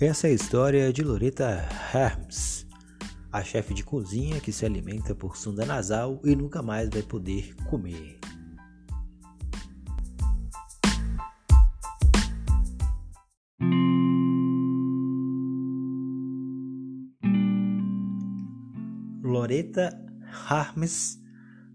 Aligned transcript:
Essa 0.00 0.28
é 0.28 0.30
a 0.30 0.34
história 0.34 0.92
de 0.92 1.02
Loretta 1.02 1.68
Hermes, 1.92 2.64
a 3.32 3.42
chefe 3.42 3.74
de 3.74 3.82
cozinha 3.82 4.38
que 4.38 4.52
se 4.52 4.64
alimenta 4.64 5.12
por 5.12 5.36
sonda 5.36 5.66
nasal 5.66 6.20
e 6.22 6.36
nunca 6.36 6.62
mais 6.62 6.88
vai 6.88 7.02
poder 7.02 7.52
comer. 7.68 8.16
Loretta 19.20 19.90
Harmes 20.48 21.20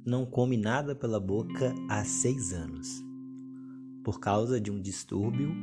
não 0.05 0.25
come 0.25 0.55
nada 0.55 0.95
pela 0.95 1.19
boca 1.19 1.75
há 1.89 2.05
seis 2.05 2.53
anos. 2.53 2.87
Por 4.01 4.21
causa 4.21 4.61
de 4.61 4.71
um 4.71 4.81
distúrbio, 4.81 5.53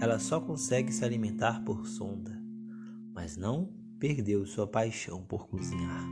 ela 0.00 0.18
só 0.18 0.40
consegue 0.40 0.92
se 0.92 1.04
alimentar 1.04 1.64
por 1.64 1.86
sonda, 1.86 2.38
mas 3.14 3.36
não 3.36 3.72
perdeu 3.98 4.44
sua 4.44 4.66
paixão 4.66 5.22
por 5.22 5.48
cozinhar. 5.48 6.06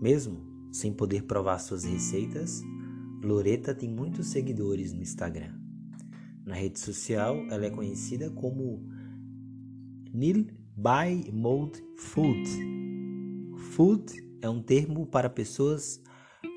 Mesmo 0.00 0.40
sem 0.70 0.92
poder 0.92 1.24
provar 1.24 1.58
suas 1.58 1.84
receitas, 1.84 2.62
Loreta 3.22 3.74
tem 3.74 3.88
muitos 3.88 4.28
seguidores 4.28 4.92
no 4.92 5.02
Instagram. 5.02 5.54
Na 6.44 6.54
rede 6.54 6.78
social, 6.78 7.36
ela 7.50 7.66
é 7.66 7.70
conhecida 7.70 8.30
como 8.30 8.84
Nil 10.12 10.46
by 10.76 11.30
Mode 11.32 11.82
Food. 11.96 12.48
Food 13.72 14.12
é 14.40 14.48
um 14.48 14.62
termo 14.62 15.06
para 15.06 15.30
pessoas 15.30 16.02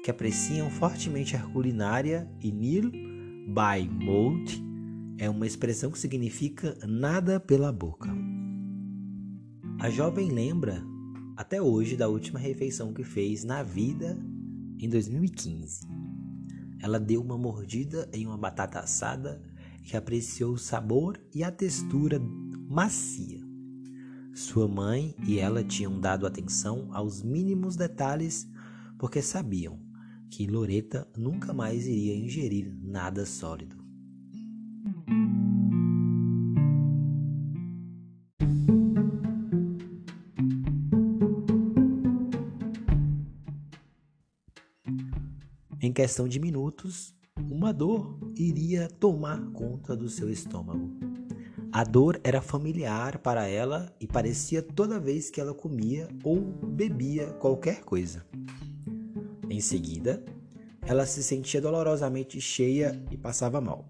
que 0.04 0.10
apreciam 0.10 0.70
fortemente 0.70 1.36
a 1.36 1.44
culinária 1.44 2.30
e 2.42 2.52
Nil 2.52 2.92
by 2.92 3.88
Mode 3.90 4.75
é 5.18 5.30
uma 5.30 5.48
expressão 5.48 5.92
que 5.92 6.00
significa 6.00 6.78
nada 6.86 7.40
pela 7.40 7.72
boca. 7.72 8.10
A 9.80 9.90
jovem 9.90 10.30
lembra 10.30 10.84
até 11.36 11.62
hoje 11.62 11.96
da 11.96 12.08
última 12.08 12.40
refeição 12.40 12.94
que 12.94 13.04
fez 13.04 13.44
na 13.44 13.64
vida 13.64 14.18
em 14.80 14.90
2015. 14.90 15.88
Ela 16.80 17.00
deu 17.00 17.22
uma 17.22 17.38
mordida 17.38 18.10
em 18.14 18.26
uma 18.26 18.38
batata 18.38 18.80
assada 18.80 19.42
que 19.84 19.96
apreciou 19.96 20.54
o 20.54 20.58
sabor 20.58 21.20
e 21.34 21.44
a 21.44 21.52
textura 21.52 22.20
macia. 22.68 23.44
Sua 24.34 24.68
mãe 24.68 25.16
e 25.26 25.40
ela 25.40 25.64
tinham 25.64 26.00
dado 26.00 26.28
atenção 26.28 26.90
aos 26.92 27.22
mínimos 27.22 27.76
detalhes 27.76 28.50
porque 28.98 29.22
sabiam 29.22 29.80
que 30.30 30.48
Loreta 30.48 31.08
nunca 31.16 31.54
mais 31.54 31.88
iria 31.88 32.16
ingerir 32.16 32.76
nada 32.82 33.26
sólido. 33.26 33.75
Questão 45.96 46.28
de 46.28 46.42
minutos, 46.42 47.16
uma 47.50 47.72
dor 47.72 48.20
iria 48.36 48.90
tomar 49.00 49.40
conta 49.52 49.96
do 49.96 50.10
seu 50.10 50.30
estômago. 50.30 50.92
A 51.72 51.86
dor 51.86 52.20
era 52.22 52.42
familiar 52.42 53.18
para 53.20 53.48
ela 53.48 53.90
e 53.98 54.06
parecia 54.06 54.62
toda 54.62 55.00
vez 55.00 55.30
que 55.30 55.40
ela 55.40 55.54
comia 55.54 56.10
ou 56.22 56.42
bebia 56.42 57.28
qualquer 57.40 57.80
coisa. 57.86 58.26
Em 59.50 59.62
seguida, 59.62 60.22
ela 60.82 61.06
se 61.06 61.24
sentia 61.24 61.62
dolorosamente 61.62 62.42
cheia 62.42 63.02
e 63.10 63.16
passava 63.16 63.62
mal. 63.62 63.88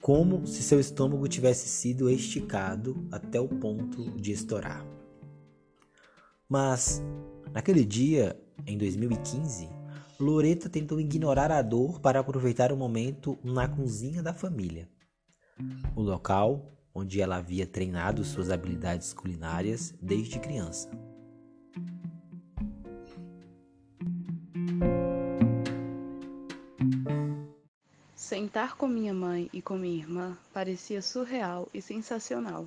Como 0.00 0.46
se 0.46 0.62
seu 0.62 0.78
estômago 0.78 1.26
tivesse 1.26 1.68
sido 1.68 2.08
esticado 2.08 3.04
até 3.10 3.40
o 3.40 3.48
ponto 3.48 4.12
de 4.12 4.30
estourar. 4.30 4.86
Mas, 6.48 7.02
naquele 7.52 7.84
dia, 7.84 8.40
em 8.64 8.78
2015, 8.78 9.78
Loreta 10.20 10.68
tentou 10.68 10.98
ignorar 10.98 11.52
a 11.52 11.62
dor 11.62 12.00
para 12.00 12.18
aproveitar 12.18 12.72
o 12.72 12.76
momento 12.76 13.38
na 13.44 13.68
cozinha 13.68 14.20
da 14.20 14.34
família. 14.34 14.88
O 15.94 16.02
local 16.02 16.72
onde 16.92 17.20
ela 17.20 17.36
havia 17.36 17.64
treinado 17.64 18.24
suas 18.24 18.50
habilidades 18.50 19.12
culinárias 19.12 19.94
desde 20.02 20.40
criança. 20.40 20.90
Sentar 28.16 28.76
com 28.76 28.88
minha 28.88 29.14
mãe 29.14 29.48
e 29.52 29.62
com 29.62 29.78
minha 29.78 29.96
irmã 29.96 30.36
parecia 30.52 31.00
surreal 31.00 31.68
e 31.72 31.80
sensacional. 31.80 32.66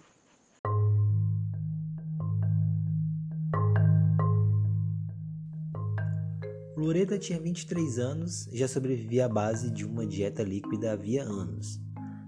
Loreta 6.91 7.17
tinha 7.17 7.39
23 7.39 7.99
anos 7.99 8.47
e 8.47 8.57
já 8.57 8.67
sobrevivia 8.67 9.25
à 9.25 9.29
base 9.29 9.71
de 9.71 9.85
uma 9.85 10.05
dieta 10.05 10.43
líquida 10.43 10.91
havia 10.91 11.23
anos. 11.23 11.79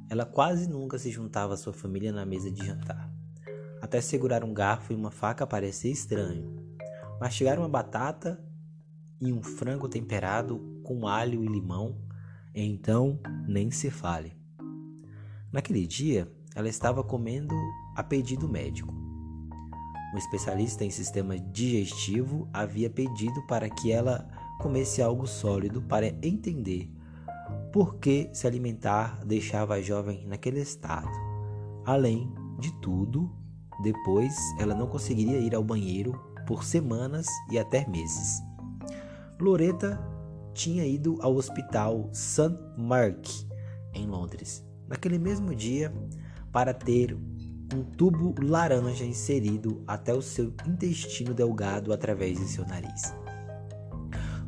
Ela 0.09 0.25
quase 0.25 0.69
nunca 0.69 0.97
se 0.97 1.11
juntava 1.11 1.55
à 1.55 1.57
sua 1.57 1.73
família 1.73 2.13
na 2.13 2.25
mesa 2.25 2.49
de 2.49 2.65
jantar. 2.65 3.11
Até 3.81 3.99
segurar 3.99 4.41
um 4.41 4.53
garfo 4.53 4.93
e 4.93 4.95
uma 4.95 5.11
faca 5.11 5.45
parecia 5.45 5.91
estranho. 5.91 6.65
Mastigar 7.19 7.59
uma 7.59 7.67
batata 7.67 8.41
e 9.19 9.33
um 9.33 9.43
frango 9.43 9.89
temperado 9.89 10.79
com 10.81 11.09
alho 11.09 11.43
e 11.43 11.47
limão, 11.47 12.01
então 12.55 13.19
nem 13.45 13.69
se 13.69 13.91
fale. 13.91 14.31
Naquele 15.51 15.85
dia, 15.85 16.31
ela 16.55 16.69
estava 16.69 17.03
comendo 17.03 17.53
a 17.97 18.01
pedido 18.01 18.47
médico. 18.47 18.93
Um 20.13 20.17
especialista 20.17 20.85
em 20.85 20.89
sistema 20.89 21.37
digestivo 21.37 22.47
havia 22.53 22.89
pedido 22.89 23.45
para 23.45 23.69
que 23.69 23.91
ela 23.91 24.25
comesse 24.59 25.01
algo 25.01 25.27
sólido 25.27 25.81
para 25.81 26.07
entender 26.25 26.89
por 27.71 27.95
que 27.95 28.29
se 28.33 28.47
alimentar 28.47 29.23
deixava 29.25 29.75
a 29.75 29.81
jovem 29.81 30.25
naquele 30.27 30.61
estado. 30.61 31.09
Além 31.85 32.31
de 32.59 32.71
tudo, 32.81 33.29
depois 33.81 34.35
ela 34.59 34.75
não 34.75 34.87
conseguiria 34.87 35.39
ir 35.39 35.55
ao 35.55 35.63
banheiro 35.63 36.13
por 36.45 36.63
semanas 36.63 37.25
e 37.51 37.57
até 37.57 37.87
meses. 37.87 38.41
Loreta 39.39 39.99
tinha 40.53 40.85
ido 40.85 41.17
ao 41.21 41.35
hospital 41.35 42.09
St. 42.13 42.55
Mark, 42.77 43.27
em 43.93 44.05
Londres, 44.05 44.63
naquele 44.87 45.17
mesmo 45.17 45.55
dia, 45.55 45.93
para 46.51 46.73
ter 46.73 47.17
um 47.73 47.83
tubo 47.83 48.35
laranja 48.39 49.03
inserido 49.03 49.83
até 49.87 50.13
o 50.13 50.21
seu 50.21 50.53
intestino 50.67 51.33
delgado 51.33 51.91
através 51.91 52.37
de 52.37 52.45
seu 52.45 52.65
nariz. 52.67 53.15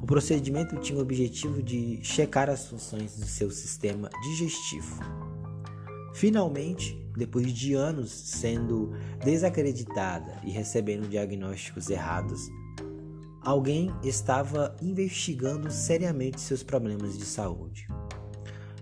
O 0.05 0.07
procedimento 0.07 0.77
tinha 0.77 0.99
o 0.99 1.01
objetivo 1.01 1.63
de 1.63 1.99
checar 2.03 2.47
as 2.47 2.67
funções 2.67 3.17
do 3.17 3.25
seu 3.25 3.49
sistema 3.49 4.07
digestivo. 4.21 4.99
Finalmente, 6.13 6.95
depois 7.17 7.51
de 7.51 7.73
anos 7.73 8.11
sendo 8.11 8.91
desacreditada 9.23 10.39
e 10.43 10.51
recebendo 10.51 11.09
diagnósticos 11.09 11.89
errados, 11.89 12.39
alguém 13.41 13.91
estava 14.03 14.75
investigando 14.79 15.71
seriamente 15.71 16.39
seus 16.39 16.61
problemas 16.61 17.17
de 17.17 17.25
saúde. 17.25 17.87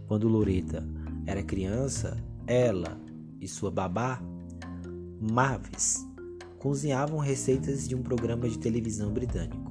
Quando 0.06 0.28
Loreta 0.28 0.86
era 1.26 1.42
criança, 1.42 2.22
ela 2.46 3.00
e 3.40 3.48
sua 3.48 3.72
babá, 3.72 4.22
Mavis, 5.22 6.06
cozinhavam 6.60 7.18
receitas 7.18 7.88
de 7.88 7.96
um 7.96 8.04
programa 8.04 8.50
de 8.50 8.60
televisão 8.60 9.14
britânico. 9.14 9.63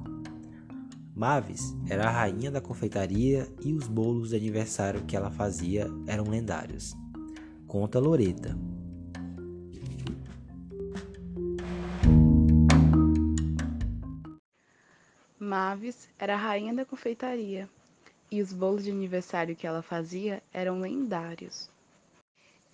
Mavis 1.15 1.75
era 1.87 2.07
a 2.07 2.09
rainha 2.09 2.49
da 2.49 2.59
confeitaria 2.59 3.47
e 3.63 3.71
os 3.71 3.87
bolos 3.87 4.29
de 4.29 4.35
aniversário 4.35 5.05
que 5.05 5.15
ela 5.15 5.29
fazia 5.29 5.87
eram 6.07 6.23
lendários. 6.23 6.95
Conta 7.67 7.99
Loreta. 7.99 8.57
Mavis 15.39 16.09
era 16.17 16.33
a 16.33 16.37
rainha 16.37 16.73
da 16.73 16.83
confeitaria 16.83 17.69
e 18.31 18.41
os 18.41 18.51
bolos 18.51 18.83
de 18.83 18.89
aniversário 18.89 19.55
que 19.55 19.67
ela 19.67 19.83
fazia 19.83 20.41
eram 20.51 20.79
lendários. 20.79 21.69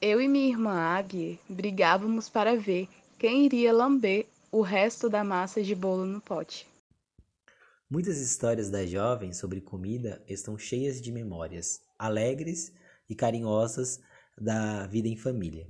Eu 0.02 0.22
e 0.22 0.30
minha 0.30 0.48
irmã 0.48 0.80
Aggie 0.80 1.38
brigávamos 1.50 2.30
para 2.30 2.56
ver 2.56 2.88
quem 3.18 3.44
iria 3.44 3.74
lamber 3.74 4.28
o 4.50 4.62
resto 4.62 5.10
da 5.10 5.26
massa 5.26 5.62
de 5.62 5.76
bolo 5.76 6.06
no 6.06 6.22
pote. 6.22 6.69
Muitas 7.92 8.20
histórias 8.20 8.70
da 8.70 8.86
jovem 8.86 9.34
sobre 9.34 9.60
comida 9.60 10.24
estão 10.28 10.56
cheias 10.60 11.02
de 11.02 11.12
memórias 11.12 11.82
alegres 11.98 12.72
e 13.10 13.16
carinhosas 13.16 14.00
da 14.40 14.86
vida 14.86 15.08
em 15.08 15.18
família. 15.18 15.68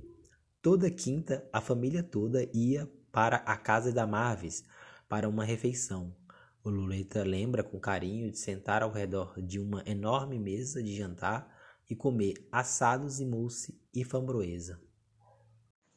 Toda 0.60 0.90
quinta, 0.90 1.48
a 1.50 1.62
família 1.62 2.02
toda 2.02 2.46
ia 2.52 2.86
para 3.10 3.36
a 3.38 3.56
casa 3.56 3.90
da 3.90 4.06
Marvis 4.06 4.62
para 5.08 5.30
uma 5.30 5.46
refeição. 5.46 6.14
O 6.62 6.68
Luleta 6.68 7.24
lembra 7.24 7.64
com 7.64 7.80
carinho 7.80 8.30
de 8.30 8.38
sentar 8.38 8.82
ao 8.82 8.92
redor 8.92 9.40
de 9.40 9.58
uma 9.58 9.82
enorme 9.86 10.38
mesa 10.38 10.82
de 10.82 10.94
jantar 10.94 11.50
e 11.88 11.96
comer 11.96 12.34
assados 12.52 13.18
e 13.18 13.24
mousse 13.24 13.80
e 13.94 14.04
framboesa. 14.04 14.78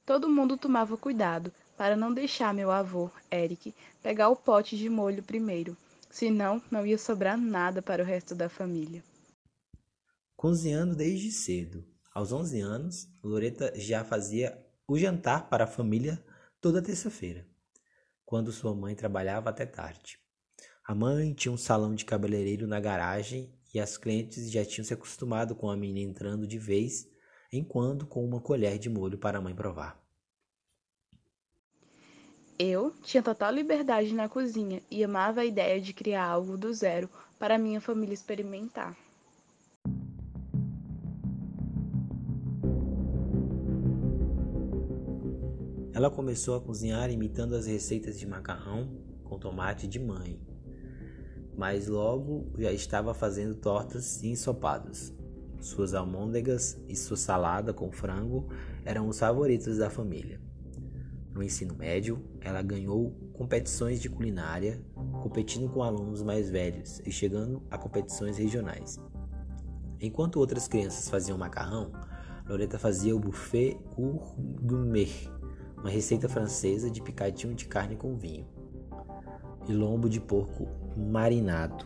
Todo 0.05 0.29
mundo 0.29 0.55
tomava 0.55 0.95
cuidado 0.95 1.51
para 1.75 1.97
não 1.97 2.13
deixar 2.13 2.53
meu 2.53 2.71
avô, 2.71 3.11
Eric, 3.29 3.75
pegar 4.01 4.29
o 4.29 4.37
pote 4.37 4.77
de 4.77 4.87
molho 4.87 5.21
primeiro, 5.21 5.75
senão 6.13 6.61
não 6.69 6.85
ia 6.85 6.97
sobrar 6.97 7.35
nada 7.35 7.81
para 7.81 8.03
o 8.03 8.05
resto 8.05 8.35
da 8.35 8.47
família. 8.47 9.03
Cozinhando 10.35 10.95
desde 10.95 11.31
cedo. 11.31 11.83
Aos 12.13 12.31
11 12.31 12.59
anos, 12.59 13.07
Loreta 13.23 13.73
já 13.75 14.03
fazia 14.03 14.55
o 14.87 14.95
jantar 14.95 15.49
para 15.49 15.63
a 15.63 15.67
família 15.67 16.23
toda 16.61 16.83
terça-feira, 16.83 17.47
quando 18.23 18.51
sua 18.51 18.75
mãe 18.75 18.93
trabalhava 18.93 19.49
até 19.49 19.65
tarde. 19.65 20.19
A 20.85 20.93
mãe 20.93 21.33
tinha 21.33 21.51
um 21.51 21.57
salão 21.57 21.95
de 21.95 22.05
cabeleireiro 22.05 22.67
na 22.67 22.79
garagem 22.79 23.51
e 23.73 23.79
as 23.79 23.97
clientes 23.97 24.51
já 24.51 24.63
tinham 24.63 24.85
se 24.85 24.93
acostumado 24.93 25.55
com 25.55 25.67
a 25.71 25.75
menina 25.75 26.11
entrando 26.11 26.45
de 26.45 26.59
vez 26.59 27.07
em 27.51 27.63
quando 27.63 28.05
com 28.05 28.23
uma 28.23 28.39
colher 28.39 28.77
de 28.77 28.87
molho 28.87 29.17
para 29.17 29.39
a 29.39 29.41
mãe 29.41 29.55
provar. 29.55 30.02
Eu 32.65 32.93
tinha 33.01 33.21
total 33.21 33.51
liberdade 33.51 34.13
na 34.13 34.29
cozinha 34.29 34.81
e 34.89 35.03
amava 35.03 35.41
a 35.41 35.45
ideia 35.45 35.81
de 35.81 35.91
criar 35.91 36.23
algo 36.23 36.55
do 36.57 36.73
zero 36.73 37.09
para 37.37 37.57
minha 37.57 37.81
família 37.81 38.13
experimentar. 38.13 38.95
Ela 45.93 46.09
começou 46.09 46.55
a 46.55 46.61
cozinhar 46.61 47.11
imitando 47.11 47.53
as 47.53 47.65
receitas 47.65 48.17
de 48.17 48.25
macarrão 48.25 48.97
com 49.25 49.37
tomate 49.37 49.85
de 49.85 49.99
mãe, 49.99 50.39
mas 51.57 51.89
logo 51.89 52.49
já 52.57 52.71
estava 52.71 53.13
fazendo 53.13 53.55
tortas 53.55 54.23
e 54.23 54.29
ensopados. 54.29 55.11
Suas 55.59 55.93
almôndegas 55.93 56.81
e 56.87 56.95
sua 56.95 57.17
salada 57.17 57.73
com 57.73 57.91
frango 57.91 58.47
eram 58.85 59.09
os 59.09 59.19
favoritos 59.19 59.79
da 59.79 59.89
família. 59.89 60.52
No 61.33 61.41
ensino 61.41 61.73
médio, 61.75 62.23
ela 62.41 62.61
ganhou 62.61 63.11
competições 63.33 63.99
de 63.99 64.07
culinária, 64.07 64.79
competindo 65.23 65.67
com 65.67 65.81
alunos 65.81 66.21
mais 66.21 66.47
velhos 66.49 67.01
e 67.03 67.11
chegando 67.11 67.63
a 67.71 67.77
competições 67.77 68.37
regionais. 68.37 68.99
Enquanto 69.99 70.37
outras 70.37 70.67
crianças 70.67 71.09
faziam 71.09 71.37
macarrão, 71.37 71.91
Loreta 72.47 72.77
fazia 72.77 73.15
o 73.15 73.19
buffet 73.19 73.79
gourmet, 74.61 75.09
uma 75.77 75.89
receita 75.89 76.29
francesa 76.29 76.91
de 76.91 77.01
picadinho 77.01 77.55
de 77.55 77.65
carne 77.65 77.95
com 77.95 78.15
vinho 78.15 78.45
e 79.67 79.73
lombo 79.73 80.07
de 80.07 80.19
porco 80.19 80.67
marinado. 80.95 81.85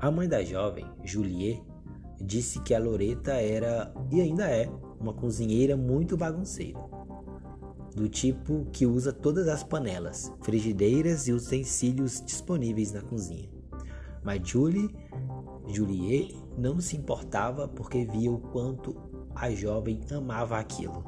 A 0.00 0.10
mãe 0.10 0.26
da 0.26 0.42
jovem, 0.42 0.86
Juliet, 1.04 1.62
disse 2.18 2.60
que 2.62 2.72
a 2.72 2.78
Loreta 2.78 3.32
era 3.32 3.92
e 4.10 4.22
ainda 4.22 4.48
é 4.48 4.70
uma 4.98 5.12
cozinheira 5.12 5.76
muito 5.76 6.16
bagunceira 6.16 6.99
do 7.94 8.08
tipo 8.08 8.66
que 8.72 8.86
usa 8.86 9.12
todas 9.12 9.48
as 9.48 9.62
panelas, 9.62 10.32
frigideiras 10.42 11.28
e 11.28 11.32
utensílios 11.32 12.22
disponíveis 12.24 12.92
na 12.92 13.02
cozinha. 13.02 13.48
Mas 14.22 14.46
Julie, 14.46 14.94
Juliet 15.66 16.36
não 16.56 16.80
se 16.80 16.96
importava 16.96 17.66
porque 17.66 18.04
via 18.04 18.30
o 18.30 18.38
quanto 18.38 18.96
a 19.34 19.50
jovem 19.50 20.00
amava 20.10 20.58
aquilo. 20.58 21.04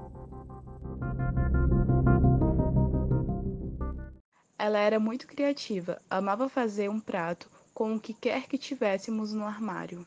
Ela 4.59 4.79
era 4.79 5.01
muito 5.01 5.27
criativa, 5.27 6.01
amava 6.09 6.49
fazer 6.49 6.89
um 6.89 7.01
prato 7.01 7.51
com 7.75 7.97
o 7.97 8.01
que 8.01 8.15
quer 8.15 8.47
que 8.47 8.57
tivéssemos 8.57 9.33
no 9.33 9.45
armário. 9.45 10.07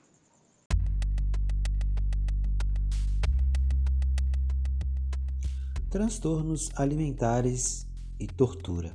Transtornos 5.96 6.70
alimentares 6.76 7.88
e 8.20 8.28
tortura. 8.28 8.92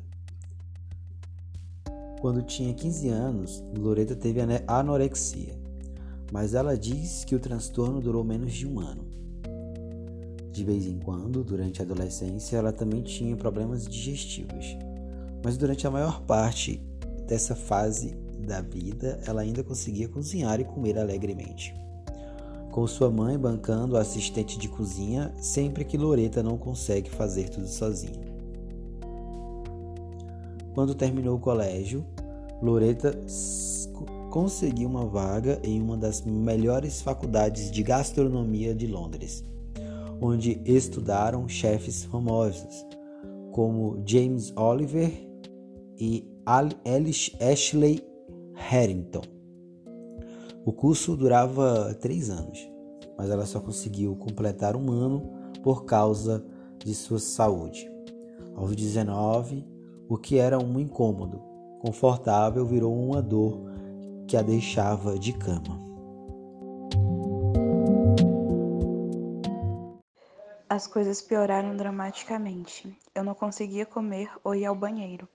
Quando 2.20 2.42
tinha 2.42 2.74
15 2.74 3.08
anos, 3.08 3.64
Loreta 3.74 4.14
teve 4.14 4.38
anorexia, 4.66 5.58
mas 6.30 6.52
ela 6.52 6.76
diz 6.76 7.24
que 7.24 7.34
o 7.34 7.40
transtorno 7.40 8.02
durou 8.02 8.22
menos 8.22 8.52
de 8.52 8.66
um 8.66 8.80
ano. 8.80 9.08
De 10.52 10.62
vez 10.62 10.84
em 10.84 10.98
quando, 10.98 11.42
durante 11.42 11.80
a 11.80 11.86
adolescência, 11.86 12.58
ela 12.58 12.70
também 12.70 13.00
tinha 13.00 13.34
problemas 13.34 13.88
digestivos, 13.88 14.76
mas 15.42 15.56
durante 15.56 15.86
a 15.86 15.90
maior 15.90 16.20
parte 16.24 16.82
dessa 17.26 17.56
fase 17.56 18.14
da 18.46 18.60
vida, 18.60 19.18
ela 19.26 19.40
ainda 19.40 19.64
conseguia 19.64 20.06
cozinhar 20.06 20.60
e 20.60 20.64
comer 20.64 20.98
alegremente 20.98 21.74
com 22.70 22.86
sua 22.86 23.10
mãe 23.10 23.38
bancando 23.38 23.96
a 23.96 24.00
assistente 24.00 24.58
de 24.58 24.68
cozinha 24.68 25.32
sempre 25.36 25.84
que 25.84 25.98
Loreta 25.98 26.42
não 26.42 26.56
consegue 26.56 27.10
fazer 27.10 27.48
tudo 27.48 27.66
sozinha. 27.66 28.30
Quando 30.74 30.94
terminou 30.94 31.36
o 31.36 31.40
colégio, 31.40 32.06
Loreta 32.62 33.18
conseguiu 34.30 34.88
uma 34.88 35.04
vaga 35.04 35.60
em 35.64 35.80
uma 35.82 35.96
das 35.96 36.22
melhores 36.22 37.02
faculdades 37.02 37.70
de 37.70 37.82
gastronomia 37.82 38.74
de 38.74 38.86
Londres, 38.86 39.44
onde 40.20 40.60
estudaram 40.64 41.48
chefes 41.48 42.04
famosos 42.04 42.86
como 43.50 44.00
James 44.06 44.52
Oliver 44.56 45.10
e 45.98 46.24
Ashley 46.46 48.00
Harrington. 48.54 49.39
O 50.70 50.72
curso 50.72 51.16
durava 51.16 51.92
três 52.00 52.30
anos, 52.30 52.70
mas 53.18 53.28
ela 53.28 53.44
só 53.44 53.58
conseguiu 53.58 54.14
completar 54.14 54.76
um 54.76 54.92
ano 54.92 55.20
por 55.64 55.84
causa 55.84 56.46
de 56.78 56.94
sua 56.94 57.18
saúde. 57.18 57.90
Aos 58.54 58.76
19, 58.76 59.66
o 60.08 60.16
que 60.16 60.38
era 60.38 60.60
um 60.60 60.78
incômodo 60.78 61.42
confortável 61.80 62.64
virou 62.64 62.96
uma 62.96 63.20
dor 63.20 63.58
que 64.28 64.36
a 64.36 64.42
deixava 64.42 65.18
de 65.18 65.32
cama. 65.32 65.76
As 70.68 70.86
coisas 70.86 71.20
pioraram 71.20 71.76
dramaticamente. 71.76 72.96
Eu 73.12 73.24
não 73.24 73.34
conseguia 73.34 73.84
comer 73.84 74.30
ou 74.44 74.54
ir 74.54 74.66
ao 74.66 74.76
banheiro. 74.76 75.28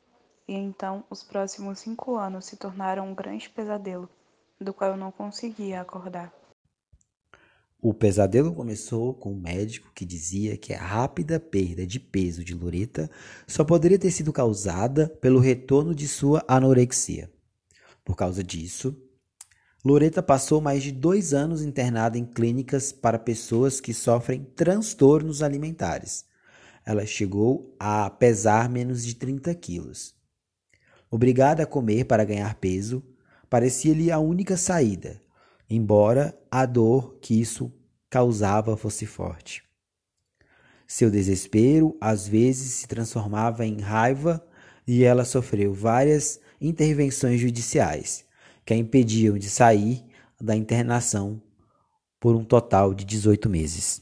E 0.47 0.53
então 0.53 1.03
os 1.09 1.23
próximos 1.23 1.79
cinco 1.79 2.15
anos 2.15 2.45
se 2.45 2.55
tornaram 2.55 3.09
um 3.09 3.13
grande 3.13 3.49
pesadelo 3.49 4.09
do 4.59 4.73
qual 4.73 4.91
eu 4.91 4.97
não 4.97 5.11
conseguia 5.11 5.81
acordar. 5.81 6.33
O 7.81 7.93
pesadelo 7.93 8.53
começou 8.53 9.13
com 9.13 9.33
um 9.33 9.39
médico 9.39 9.91
que 9.93 10.05
dizia 10.05 10.57
que 10.57 10.73
a 10.73 10.81
rápida 10.81 11.39
perda 11.39 11.85
de 11.85 11.99
peso 11.99 12.43
de 12.43 12.55
Loreta 12.55 13.09
só 13.45 13.63
poderia 13.63 13.99
ter 13.99 14.09
sido 14.09 14.33
causada 14.33 15.07
pelo 15.21 15.39
retorno 15.39 15.93
de 15.93 16.07
sua 16.07 16.43
anorexia. 16.47 17.31
Por 18.03 18.15
causa 18.15 18.43
disso, 18.43 18.99
Loreta 19.83 20.23
passou 20.23 20.59
mais 20.59 20.81
de 20.81 20.91
dois 20.91 21.31
anos 21.31 21.61
internada 21.61 22.17
em 22.17 22.25
clínicas 22.25 22.91
para 22.91 23.19
pessoas 23.19 23.79
que 23.79 23.93
sofrem 23.93 24.43
transtornos 24.55 25.43
alimentares. 25.43 26.25
Ela 26.83 27.05
chegou 27.05 27.75
a 27.79 28.09
pesar 28.09 28.67
menos 28.67 29.05
de 29.05 29.13
30 29.13 29.53
quilos. 29.53 30.15
Obrigada 31.11 31.61
a 31.61 31.67
comer 31.67 32.05
para 32.05 32.25
ganhar 32.25 32.55
peso, 32.55 33.03
parecia-lhe 33.55 34.11
a 34.11 34.19
única 34.19 34.57
saída, 34.57 35.21
embora 35.69 36.37
a 36.51 36.65
dor 36.65 37.15
que 37.21 37.39
isso 37.39 37.71
causava 38.09 38.75
fosse 38.75 39.05
forte. 39.05 39.63
Seu 40.85 41.09
desespero 41.09 41.97
às 42.01 42.27
vezes 42.27 42.73
se 42.73 42.85
transformava 42.85 43.65
em 43.65 43.79
raiva 43.79 44.45
e 44.85 45.05
ela 45.05 45.23
sofreu 45.23 45.73
várias 45.73 46.37
intervenções 46.59 47.39
judiciais 47.39 48.25
que 48.65 48.73
a 48.73 48.77
impediam 48.77 49.37
de 49.37 49.49
sair 49.49 50.03
da 50.37 50.53
internação 50.53 51.41
por 52.19 52.35
um 52.35 52.43
total 52.43 52.93
de 52.93 53.05
18 53.05 53.49
meses. 53.49 54.01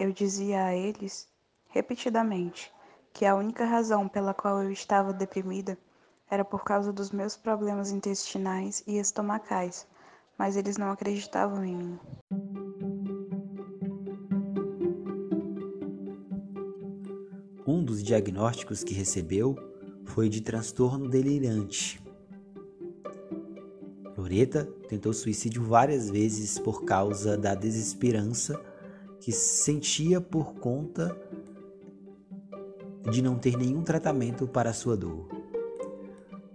Eu 0.00 0.10
dizia 0.10 0.64
a 0.64 0.74
eles 0.74 1.28
repetidamente 1.68 2.72
que 3.12 3.24
a 3.24 3.36
única 3.36 3.64
razão 3.64 4.08
pela 4.08 4.34
qual 4.34 4.60
eu 4.64 4.72
estava 4.72 5.12
deprimida 5.12 5.78
era 6.30 6.44
por 6.44 6.62
causa 6.62 6.92
dos 6.92 7.10
meus 7.10 7.36
problemas 7.36 7.90
intestinais 7.90 8.84
e 8.86 8.98
estomacais, 8.98 9.86
mas 10.38 10.56
eles 10.56 10.76
não 10.76 10.90
acreditavam 10.90 11.64
em 11.64 11.76
mim. 11.76 11.98
Um 17.66 17.84
dos 17.84 18.02
diagnósticos 18.02 18.84
que 18.84 18.94
recebeu 18.94 19.56
foi 20.04 20.28
de 20.28 20.40
transtorno 20.40 21.08
delirante. 21.08 22.00
Loreta 24.16 24.64
tentou 24.88 25.12
suicídio 25.12 25.62
várias 25.62 26.10
vezes 26.10 26.58
por 26.58 26.84
causa 26.84 27.36
da 27.36 27.54
desesperança 27.54 28.60
que 29.20 29.32
sentia 29.32 30.20
por 30.20 30.54
conta 30.54 31.16
de 33.10 33.22
não 33.22 33.38
ter 33.38 33.56
nenhum 33.56 33.82
tratamento 33.82 34.46
para 34.46 34.72
sua 34.72 34.96
dor. 34.96 35.39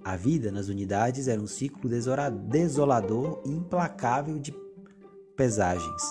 A 0.05 0.15
vida 0.15 0.51
nas 0.51 0.67
unidades 0.67 1.27
era 1.27 1.41
um 1.41 1.47
ciclo 1.47 1.89
desolador 1.89 3.41
e 3.43 3.49
implacável 3.49 4.37
de 4.37 4.55
pesagens. 5.35 6.03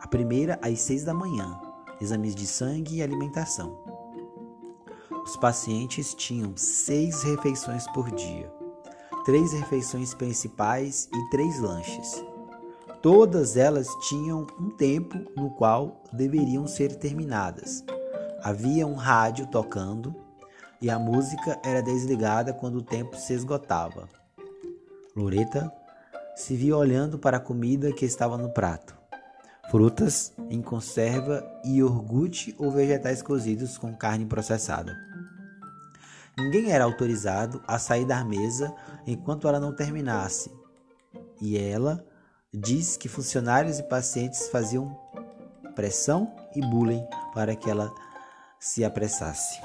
A 0.00 0.06
primeira 0.06 0.60
às 0.62 0.80
seis 0.80 1.02
da 1.02 1.12
manhã 1.12 1.60
exames 2.00 2.36
de 2.36 2.46
sangue 2.46 2.98
e 2.98 3.02
alimentação. 3.02 3.76
Os 5.24 5.36
pacientes 5.36 6.14
tinham 6.14 6.56
seis 6.56 7.24
refeições 7.24 7.84
por 7.88 8.12
dia, 8.12 8.48
três 9.24 9.52
refeições 9.52 10.14
principais 10.14 11.08
e 11.12 11.30
três 11.30 11.58
lanches. 11.58 12.24
Todas 13.02 13.56
elas 13.56 13.88
tinham 14.08 14.46
um 14.60 14.70
tempo 14.70 15.18
no 15.36 15.50
qual 15.50 16.04
deveriam 16.12 16.68
ser 16.68 16.94
terminadas. 16.94 17.84
Havia 18.40 18.86
um 18.86 18.94
rádio 18.94 19.48
tocando 19.48 20.21
e 20.82 20.90
a 20.90 20.98
música 20.98 21.60
era 21.64 21.80
desligada 21.80 22.52
quando 22.52 22.78
o 22.78 22.82
tempo 22.82 23.16
se 23.16 23.32
esgotava. 23.32 24.08
Loreta 25.14 25.72
se 26.34 26.56
via 26.56 26.76
olhando 26.76 27.20
para 27.20 27.36
a 27.36 27.40
comida 27.40 27.92
que 27.92 28.04
estava 28.04 28.36
no 28.36 28.50
prato. 28.50 28.98
Frutas 29.70 30.32
em 30.50 30.60
conserva 30.60 31.46
e 31.64 31.76
iogurte 31.76 32.54
ou 32.58 32.72
vegetais 32.72 33.22
cozidos 33.22 33.78
com 33.78 33.94
carne 33.94 34.26
processada. 34.26 34.92
Ninguém 36.36 36.72
era 36.72 36.84
autorizado 36.84 37.62
a 37.66 37.78
sair 37.78 38.04
da 38.04 38.24
mesa 38.24 38.74
enquanto 39.06 39.46
ela 39.46 39.60
não 39.60 39.76
terminasse, 39.76 40.50
e 41.40 41.56
ela 41.58 42.04
diz 42.52 42.96
que 42.96 43.08
funcionários 43.08 43.78
e 43.78 43.82
pacientes 43.82 44.48
faziam 44.48 44.98
pressão 45.74 46.34
e 46.56 46.60
bullying 46.60 47.06
para 47.34 47.54
que 47.54 47.70
ela 47.70 47.92
se 48.58 48.84
apressasse. 48.84 49.60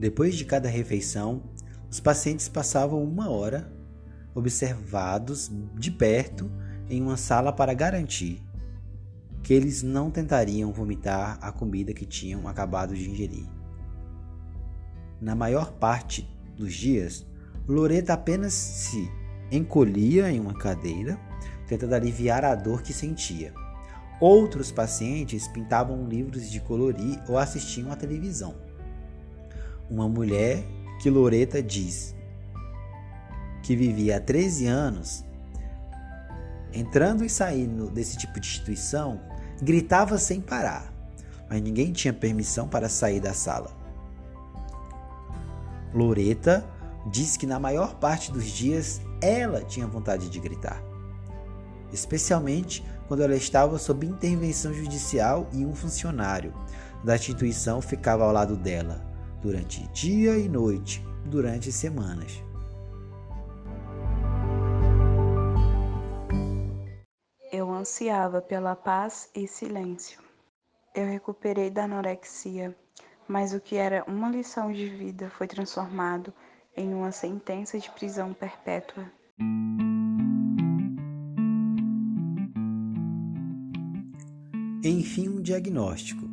Depois 0.00 0.34
de 0.34 0.46
cada 0.46 0.66
refeição, 0.66 1.42
os 1.90 2.00
pacientes 2.00 2.48
passavam 2.48 3.04
uma 3.04 3.28
hora 3.28 3.70
observados 4.34 5.52
de 5.74 5.90
perto 5.90 6.50
em 6.88 7.02
uma 7.02 7.18
sala 7.18 7.52
para 7.52 7.74
garantir 7.74 8.42
que 9.42 9.52
eles 9.52 9.82
não 9.82 10.10
tentariam 10.10 10.72
vomitar 10.72 11.38
a 11.42 11.52
comida 11.52 11.92
que 11.92 12.06
tinham 12.06 12.48
acabado 12.48 12.94
de 12.94 13.10
ingerir. 13.10 13.46
Na 15.20 15.34
maior 15.34 15.72
parte 15.72 16.26
dos 16.56 16.72
dias, 16.72 17.26
Loreta 17.68 18.14
apenas 18.14 18.54
se 18.54 19.06
encolhia 19.52 20.32
em 20.32 20.40
uma 20.40 20.54
cadeira, 20.54 21.20
tentando 21.68 21.94
aliviar 21.94 22.42
a 22.42 22.54
dor 22.54 22.80
que 22.80 22.94
sentia. 22.94 23.52
Outros 24.18 24.72
pacientes 24.72 25.46
pintavam 25.48 26.08
livros 26.08 26.50
de 26.50 26.58
colorir 26.58 27.22
ou 27.28 27.36
assistiam 27.36 27.92
à 27.92 27.96
televisão. 27.96 28.69
Uma 29.90 30.08
mulher 30.08 30.64
que 31.00 31.10
Loreta 31.10 31.62
diz 31.62 32.14
que 33.62 33.74
vivia 33.74 34.16
há 34.16 34.20
13 34.20 34.66
anos 34.66 35.24
entrando 36.72 37.24
e 37.24 37.28
saindo 37.28 37.90
desse 37.90 38.16
tipo 38.16 38.38
de 38.38 38.46
instituição, 38.46 39.20
gritava 39.60 40.18
sem 40.18 40.40
parar, 40.40 40.92
mas 41.48 41.60
ninguém 41.60 41.92
tinha 41.92 42.12
permissão 42.12 42.68
para 42.68 42.88
sair 42.88 43.20
da 43.20 43.34
sala. 43.34 43.70
Loreta 45.92 46.64
diz 47.10 47.36
que 47.36 47.46
na 47.46 47.58
maior 47.58 47.96
parte 47.96 48.30
dos 48.30 48.46
dias 48.46 49.00
ela 49.20 49.62
tinha 49.62 49.86
vontade 49.86 50.28
de 50.28 50.38
gritar, 50.38 50.82
especialmente 51.92 52.84
quando 53.08 53.22
ela 53.22 53.34
estava 53.34 53.76
sob 53.78 54.06
intervenção 54.06 54.72
judicial 54.72 55.48
e 55.52 55.66
um 55.66 55.74
funcionário 55.74 56.54
da 57.02 57.16
instituição 57.16 57.82
ficava 57.82 58.24
ao 58.24 58.32
lado 58.32 58.56
dela 58.56 59.09
durante 59.42 59.86
dia 59.88 60.36
e 60.36 60.48
noite, 60.48 61.04
durante 61.26 61.70
semanas. 61.70 62.42
ansiava 67.80 68.42
pela 68.42 68.76
paz 68.76 69.30
e 69.34 69.48
silêncio. 69.48 70.20
Eu 70.94 71.06
recuperei 71.06 71.70
da 71.70 71.84
anorexia, 71.84 72.76
mas 73.26 73.54
o 73.54 73.60
que 73.60 73.76
era 73.76 74.04
uma 74.06 74.28
lição 74.28 74.70
de 74.70 74.86
vida 74.86 75.30
foi 75.30 75.46
transformado 75.46 76.32
em 76.76 76.92
uma 76.92 77.10
sentença 77.10 77.78
de 77.78 77.90
prisão 77.90 78.34
perpétua. 78.34 79.10
Enfim, 84.84 85.28
um 85.28 85.40
diagnóstico. 85.40 86.29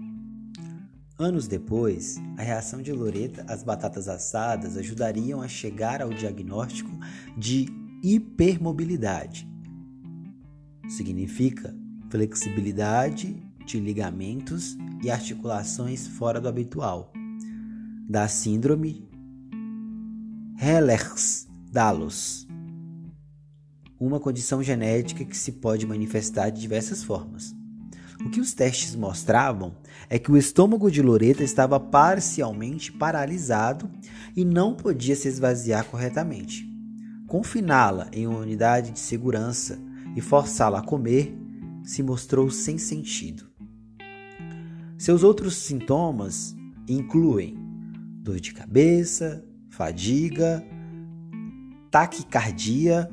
Anos 1.19 1.47
depois, 1.47 2.21
a 2.37 2.43
reação 2.43 2.79
de 2.79 2.93
Loreta 2.93 3.43
às 3.47 3.63
batatas 3.63 4.07
assadas 4.07 4.77
ajudariam 4.77 5.41
a 5.41 5.47
chegar 5.47 5.99
ao 5.99 6.11
diagnóstico 6.11 6.91
de 7.35 7.65
hipermobilidade. 8.03 9.49
Significa 10.87 11.75
flexibilidade 12.11 13.35
de 13.65 13.79
ligamentos 13.79 14.77
e 15.03 15.09
articulações 15.09 16.05
fora 16.05 16.39
do 16.39 16.47
habitual, 16.47 17.11
da 18.07 18.27
síndrome 18.27 19.03
Ehlers-Danlos, 20.61 22.47
uma 23.99 24.19
condição 24.19 24.61
genética 24.61 25.25
que 25.25 25.35
se 25.35 25.53
pode 25.53 25.87
manifestar 25.87 26.51
de 26.51 26.61
diversas 26.61 27.03
formas. 27.03 27.56
O 28.25 28.29
que 28.29 28.39
os 28.39 28.53
testes 28.53 28.95
mostravam 28.95 29.75
é 30.09 30.17
que 30.17 30.31
o 30.31 30.37
estômago 30.37 30.89
de 30.89 31.01
Loreta 31.01 31.43
estava 31.43 31.79
parcialmente 31.79 32.91
paralisado 32.91 33.89
e 34.35 34.43
não 34.43 34.73
podia 34.73 35.15
se 35.15 35.27
esvaziar 35.27 35.85
corretamente. 35.85 36.67
Confiná-la 37.27 38.07
em 38.11 38.25
uma 38.25 38.39
unidade 38.39 38.91
de 38.91 38.99
segurança 38.99 39.79
e 40.15 40.21
forçá-la 40.21 40.79
a 40.79 40.83
comer 40.83 41.37
se 41.83 42.01
mostrou 42.01 42.49
sem 42.49 42.77
sentido. 42.77 43.45
Seus 44.97 45.23
outros 45.23 45.55
sintomas 45.55 46.55
incluem 46.87 47.55
dor 48.23 48.39
de 48.39 48.53
cabeça, 48.53 49.45
fadiga, 49.69 50.65
taquicardia 51.91 53.09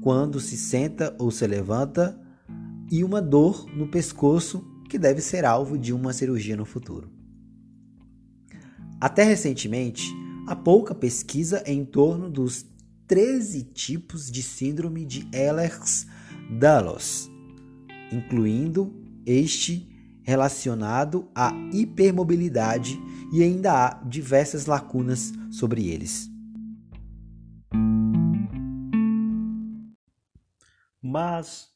quando 0.00 0.40
se 0.40 0.56
senta 0.56 1.14
ou 1.18 1.30
se 1.30 1.46
levanta 1.46 2.20
e 2.92 3.02
uma 3.02 3.22
dor 3.22 3.66
no 3.74 3.88
pescoço 3.88 4.62
que 4.86 4.98
deve 4.98 5.22
ser 5.22 5.46
alvo 5.46 5.78
de 5.78 5.94
uma 5.94 6.12
cirurgia 6.12 6.54
no 6.54 6.66
futuro. 6.66 7.10
Até 9.00 9.22
recentemente, 9.22 10.14
há 10.46 10.54
pouca 10.54 10.94
pesquisa 10.94 11.62
em 11.66 11.86
torno 11.86 12.28
dos 12.28 12.66
13 13.06 13.62
tipos 13.62 14.30
de 14.30 14.42
síndrome 14.42 15.06
de 15.06 15.26
Ehlers 15.32 16.06
Dalos, 16.60 17.30
incluindo 18.12 18.94
este 19.24 19.88
relacionado 20.22 21.30
à 21.34 21.50
hipermobilidade 21.72 23.00
e 23.32 23.42
ainda 23.42 23.72
há 23.72 24.04
diversas 24.04 24.66
lacunas 24.66 25.32
sobre 25.50 25.88
eles. 25.88 26.30
Mas 31.02 31.71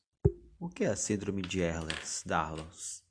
o 0.66 0.68
que 0.68 0.84
é 0.84 0.88
a 0.88 0.96
síndrome 0.96 1.42
de 1.42 1.60
Ehlers-Danlos? 1.60 3.02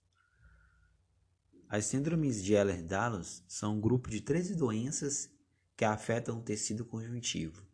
As 1.67 1.85
síndromes 1.85 2.43
de 2.43 2.53
Ehlers-Danlos 2.53 3.43
são 3.47 3.75
um 3.75 3.81
grupo 3.81 4.09
de 4.09 4.21
13 4.21 4.55
doenças 4.55 5.29
que 5.75 5.83
afetam 5.83 6.37
o 6.37 6.41
tecido 6.41 6.85
conjuntivo 6.85 7.65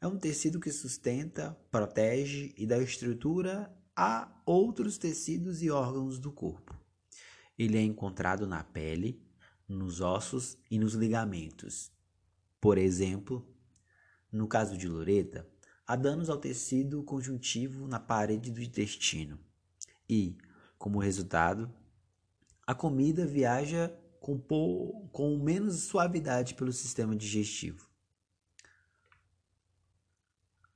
é 0.00 0.06
um 0.06 0.16
tecido 0.16 0.60
que 0.60 0.70
sustenta, 0.70 1.58
protege 1.70 2.54
e 2.56 2.66
dá 2.66 2.78
estrutura 2.78 3.74
a 3.96 4.30
outros 4.46 4.96
tecidos 4.96 5.60
e 5.60 5.70
órgãos 5.70 6.20
do 6.20 6.30
corpo. 6.30 6.78
Ele 7.58 7.76
é 7.76 7.82
encontrado 7.82 8.46
na 8.46 8.62
pele, 8.62 9.20
nos 9.68 10.00
ossos 10.00 10.56
e 10.70 10.78
nos 10.78 10.94
ligamentos. 10.94 11.90
Por 12.60 12.78
exemplo, 12.78 13.44
no 14.30 14.46
caso 14.46 14.76
de 14.76 14.86
Loreta, 14.86 15.48
há 15.88 15.96
danos 15.96 16.28
ao 16.28 16.36
tecido 16.36 17.02
conjuntivo 17.02 17.88
na 17.88 17.98
parede 17.98 18.50
do 18.50 18.62
intestino. 18.62 19.40
E, 20.06 20.36
como 20.76 20.98
resultado, 20.98 21.72
a 22.66 22.74
comida 22.74 23.26
viaja 23.26 23.90
com, 24.20 24.38
com 25.10 25.38
menos 25.38 25.84
suavidade 25.84 26.54
pelo 26.54 26.74
sistema 26.74 27.16
digestivo. 27.16 27.88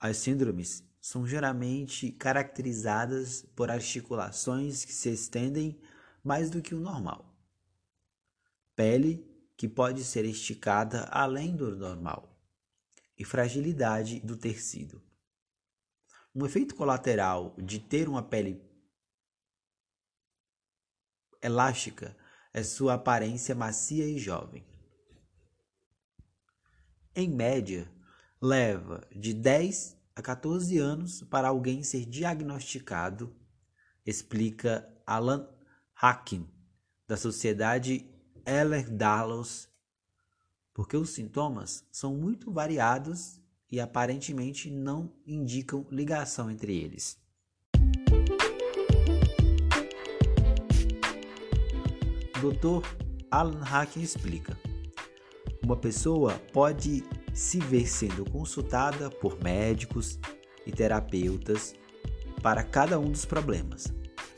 As 0.00 0.16
síndromes 0.16 0.82
são 0.98 1.26
geralmente 1.26 2.10
caracterizadas 2.12 3.44
por 3.54 3.70
articulações 3.70 4.82
que 4.82 4.94
se 4.94 5.10
estendem 5.10 5.78
mais 6.24 6.48
do 6.48 6.62
que 6.62 6.74
o 6.74 6.80
normal, 6.80 7.36
pele 8.74 9.26
que 9.56 9.68
pode 9.68 10.02
ser 10.04 10.24
esticada 10.24 11.02
além 11.10 11.54
do 11.54 11.76
normal 11.76 12.31
e 13.18 13.24
fragilidade 13.24 14.20
do 14.20 14.36
tecido. 14.36 15.02
Um 16.34 16.46
efeito 16.46 16.74
colateral 16.74 17.54
de 17.58 17.78
ter 17.78 18.08
uma 18.08 18.22
pele 18.22 18.62
elástica 21.42 22.16
é 22.52 22.62
sua 22.62 22.94
aparência 22.94 23.54
macia 23.54 24.06
e 24.06 24.18
jovem. 24.18 24.64
Em 27.14 27.28
média, 27.28 27.90
leva 28.40 29.06
de 29.14 29.34
10 29.34 29.98
a 30.14 30.22
14 30.22 30.78
anos 30.78 31.22
para 31.22 31.48
alguém 31.48 31.82
ser 31.82 32.06
diagnosticado, 32.06 33.34
explica 34.04 34.88
Alan 35.06 35.48
Hacking, 35.94 36.48
da 37.06 37.16
Sociedade 37.16 38.08
Ehlers-Danlos, 38.46 39.68
porque 40.74 40.96
os 40.96 41.10
sintomas 41.10 41.84
são 41.90 42.14
muito 42.14 42.50
variados 42.52 43.40
e 43.70 43.80
aparentemente 43.80 44.70
não 44.70 45.12
indicam 45.26 45.86
ligação 45.90 46.50
entre 46.50 46.76
eles. 46.76 47.18
Dr. 52.40 52.86
Alan 53.30 53.62
Hacking 53.62 54.02
explica: 54.02 54.58
uma 55.64 55.76
pessoa 55.76 56.34
pode 56.52 57.04
se 57.32 57.58
ver 57.60 57.86
sendo 57.86 58.28
consultada 58.30 59.08
por 59.10 59.42
médicos 59.42 60.18
e 60.66 60.72
terapeutas 60.72 61.74
para 62.42 62.64
cada 62.64 62.98
um 62.98 63.10
dos 63.10 63.24
problemas, 63.24 63.92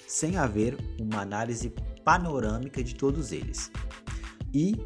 sem 0.07 0.37
haver 0.37 0.77
uma 1.01 1.23
análise 1.23 1.73
panorâmica 2.05 2.85
de 2.85 2.95
todos 2.95 3.33
eles. 3.33 3.71
E 4.53 4.77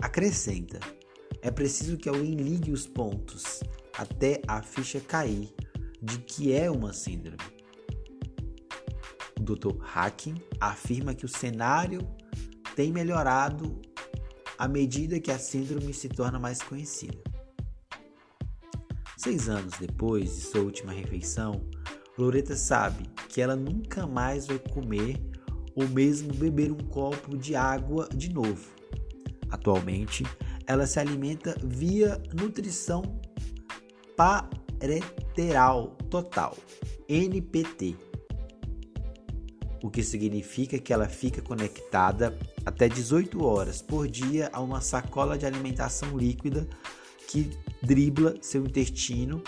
acrescenta: 0.00 0.80
é 1.42 1.50
preciso 1.50 1.96
que 1.96 2.08
alguém 2.08 2.34
ligue 2.34 2.70
os 2.70 2.86
pontos 2.86 3.60
até 3.96 4.40
a 4.46 4.62
ficha 4.62 5.00
cair 5.00 5.54
de 6.00 6.18
que 6.18 6.52
é 6.52 6.70
uma 6.70 6.92
síndrome. 6.92 7.38
O 9.38 9.42
Dr. 9.42 9.76
Hacking 9.80 10.36
afirma 10.60 11.14
que 11.14 11.24
o 11.24 11.28
cenário 11.28 12.00
tem 12.76 12.92
melhorado 12.92 13.80
à 14.56 14.68
medida 14.68 15.20
que 15.20 15.30
a 15.30 15.38
síndrome 15.38 15.92
se 15.94 16.08
torna 16.08 16.38
mais 16.38 16.60
conhecida. 16.60 17.18
Seis 19.16 19.48
anos 19.48 19.74
depois 19.78 20.36
de 20.36 20.40
sua 20.42 20.60
última 20.60 20.92
refeição, 20.92 21.68
Loreta 22.16 22.56
sabe 22.56 23.04
que 23.28 23.40
ela 23.40 23.56
nunca 23.56 24.06
mais 24.06 24.46
vai 24.46 24.58
comer 24.58 25.20
ou 25.74 25.88
mesmo 25.88 26.32
beber 26.34 26.72
um 26.72 26.78
copo 26.78 27.36
de 27.36 27.54
água 27.54 28.08
de 28.14 28.32
novo. 28.32 28.77
Atualmente, 29.50 30.24
ela 30.66 30.86
se 30.86 31.00
alimenta 31.00 31.56
via 31.64 32.20
nutrição 32.34 33.02
parenteral 34.16 35.96
total, 36.10 36.56
NPT 37.08 38.08
o 39.82 39.90
que 39.90 40.02
significa 40.02 40.78
que 40.78 40.92
ela 40.92 41.08
fica 41.08 41.40
conectada 41.40 42.36
até 42.64 42.88
18 42.88 43.44
horas 43.44 43.80
por 43.80 44.08
dia 44.08 44.50
a 44.52 44.60
uma 44.60 44.80
sacola 44.80 45.38
de 45.38 45.46
alimentação 45.46 46.16
líquida 46.16 46.68
que 47.28 47.50
dribla 47.82 48.34
seu 48.40 48.64
intestino 48.64 49.42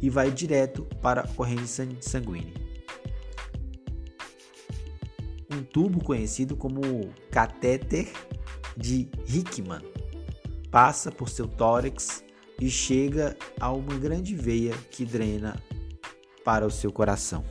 e 0.00 0.10
vai 0.10 0.30
direto 0.30 0.84
para 1.02 1.22
a 1.22 1.28
corrente 1.28 1.68
sanguínea. 2.00 2.54
Um 5.50 5.62
tubo 5.62 6.04
conhecido 6.04 6.56
como 6.56 6.80
catéter 7.30 8.12
de 8.76 9.08
Hickman 9.26 9.82
passa 10.70 11.10
por 11.10 11.28
seu 11.28 11.48
tórax 11.48 12.22
e 12.60 12.70
chega 12.70 13.36
a 13.60 13.72
uma 13.72 13.98
grande 13.98 14.34
veia 14.34 14.76
que 14.90 15.04
drena 15.04 15.60
para 16.44 16.66
o 16.66 16.70
seu 16.70 16.92
coração. 16.92 17.44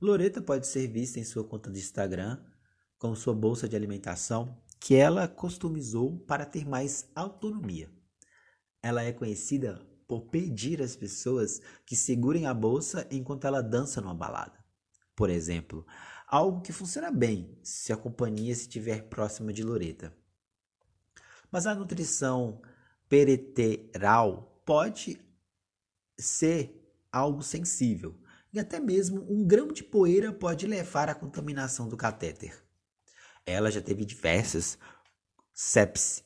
Loreta 0.00 0.40
pode 0.40 0.66
ser 0.66 0.88
vista 0.88 1.20
em 1.20 1.24
sua 1.24 1.44
conta 1.44 1.70
de 1.70 1.78
Instagram 1.78 2.38
com 2.98 3.14
sua 3.14 3.34
bolsa 3.34 3.68
de 3.68 3.76
alimentação 3.76 4.58
que 4.78 4.94
ela 4.94 5.28
customizou 5.28 6.18
para 6.20 6.46
ter 6.46 6.66
mais 6.66 7.10
autonomia. 7.14 7.90
Ela 8.82 9.02
é 9.02 9.12
conhecida 9.12 9.80
por 10.08 10.22
pedir 10.22 10.82
às 10.82 10.96
pessoas 10.96 11.60
que 11.86 11.94
segurem 11.94 12.46
a 12.46 12.54
bolsa 12.54 13.06
enquanto 13.10 13.46
ela 13.46 13.62
dança 13.62 14.00
numa 14.00 14.14
balada. 14.14 14.59
Por 15.20 15.28
exemplo, 15.28 15.86
algo 16.26 16.62
que 16.62 16.72
funciona 16.72 17.10
bem 17.10 17.54
se 17.62 17.92
a 17.92 17.96
companhia 17.98 18.52
estiver 18.52 19.02
próxima 19.02 19.52
de 19.52 19.62
Loreta. 19.62 20.16
Mas 21.52 21.66
a 21.66 21.74
nutrição 21.74 22.62
pereteral 23.06 24.62
pode 24.64 25.20
ser 26.18 26.74
algo 27.12 27.42
sensível 27.42 28.18
e 28.50 28.58
até 28.58 28.80
mesmo 28.80 29.30
um 29.30 29.46
grão 29.46 29.68
de 29.68 29.84
poeira 29.84 30.32
pode 30.32 30.66
levar 30.66 31.10
à 31.10 31.14
contaminação 31.14 31.86
do 31.86 31.98
catéter. 31.98 32.58
Ela 33.44 33.70
já 33.70 33.82
teve 33.82 34.06
diversas 34.06 34.78
sepse, 35.52 36.24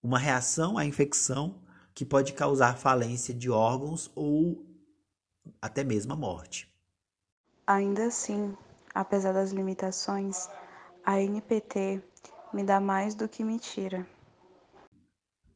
uma 0.00 0.20
reação 0.20 0.78
à 0.78 0.84
infecção 0.84 1.64
que 1.92 2.04
pode 2.04 2.32
causar 2.32 2.78
falência 2.78 3.34
de 3.34 3.50
órgãos 3.50 4.08
ou 4.14 4.64
até 5.60 5.82
mesmo 5.82 6.12
a 6.12 6.16
morte. 6.16 6.69
Ainda 7.70 8.06
assim, 8.06 8.52
apesar 8.92 9.32
das 9.32 9.52
limitações, 9.52 10.48
a 11.04 11.20
NPT 11.20 12.02
me 12.52 12.64
dá 12.64 12.80
mais 12.80 13.14
do 13.14 13.28
que 13.28 13.44
me 13.44 13.60
tira. 13.60 14.04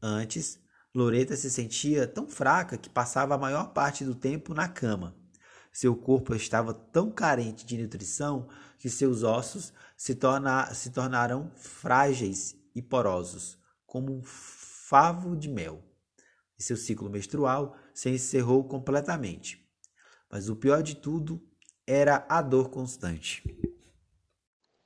Antes, 0.00 0.60
Loreta 0.94 1.34
se 1.34 1.50
sentia 1.50 2.06
tão 2.06 2.28
fraca 2.28 2.78
que 2.78 2.88
passava 2.88 3.34
a 3.34 3.38
maior 3.38 3.72
parte 3.72 4.04
do 4.04 4.14
tempo 4.14 4.54
na 4.54 4.68
cama. 4.68 5.16
Seu 5.72 5.96
corpo 5.96 6.36
estava 6.36 6.72
tão 6.72 7.10
carente 7.10 7.66
de 7.66 7.82
nutrição 7.82 8.46
que 8.78 8.88
seus 8.88 9.24
ossos 9.24 9.72
se, 9.96 10.14
torna, 10.14 10.72
se 10.72 10.90
tornaram 10.90 11.50
frágeis 11.56 12.54
e 12.76 12.80
porosos, 12.80 13.58
como 13.84 14.12
um 14.12 14.22
favo 14.22 15.36
de 15.36 15.48
mel. 15.48 15.82
E 16.56 16.62
seu 16.62 16.76
ciclo 16.76 17.10
menstrual 17.10 17.76
se 17.92 18.08
encerrou 18.08 18.62
completamente. 18.62 19.68
Mas 20.30 20.48
o 20.48 20.54
pior 20.54 20.80
de 20.80 20.94
tudo 20.94 21.42
era 21.86 22.24
a 22.28 22.40
dor 22.40 22.70
constante. 22.70 23.42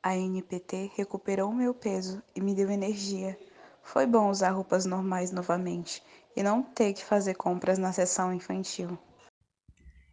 A 0.02 0.16
NPT 0.16 0.92
recuperou 0.96 1.52
meu 1.52 1.72
peso 1.72 2.22
e 2.34 2.40
me 2.40 2.54
deu 2.54 2.70
energia. 2.70 3.38
Foi 3.82 4.06
bom 4.06 4.30
usar 4.30 4.50
roupas 4.50 4.84
normais 4.84 5.30
novamente 5.30 6.02
e 6.36 6.42
não 6.42 6.62
ter 6.62 6.92
que 6.92 7.04
fazer 7.04 7.34
compras 7.34 7.78
na 7.78 7.92
seção 7.92 8.32
infantil. 8.32 8.98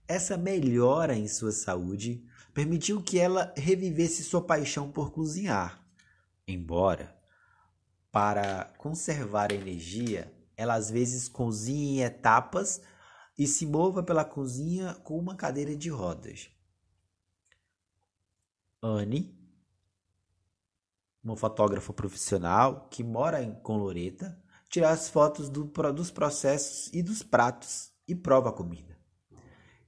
Essa 0.07 0.37
melhora 0.37 1.15
em 1.15 1.27
sua 1.27 1.51
saúde 1.51 2.23
permitiu 2.53 3.01
que 3.01 3.19
ela 3.19 3.51
revivesse 3.57 4.23
sua 4.23 4.41
paixão 4.45 4.91
por 4.91 5.11
cozinhar. 5.11 5.83
Embora, 6.47 7.15
para 8.11 8.73
conservar 8.77 9.51
a 9.51 9.55
energia, 9.55 10.31
ela 10.55 10.75
às 10.75 10.91
vezes 10.91 11.27
cozinha 11.27 12.03
em 12.03 12.05
etapas 12.05 12.81
e 13.37 13.47
se 13.47 13.65
mova 13.65 14.03
pela 14.03 14.23
cozinha 14.23 14.93
com 15.03 15.17
uma 15.17 15.35
cadeira 15.35 15.75
de 15.75 15.89
rodas. 15.89 16.54
Anne, 18.85 19.35
uma 21.23 21.35
fotógrafa 21.35 21.91
profissional 21.91 22.87
que 22.87 23.03
mora 23.03 23.41
em 23.41 23.51
Coloreta, 23.55 24.39
tira 24.69 24.91
as 24.91 25.09
fotos 25.09 25.49
do, 25.49 25.63
dos 25.91 26.11
processos 26.11 26.93
e 26.93 27.01
dos 27.01 27.23
pratos 27.23 27.91
e 28.07 28.13
prova 28.13 28.49
a 28.49 28.53
comida. 28.53 28.95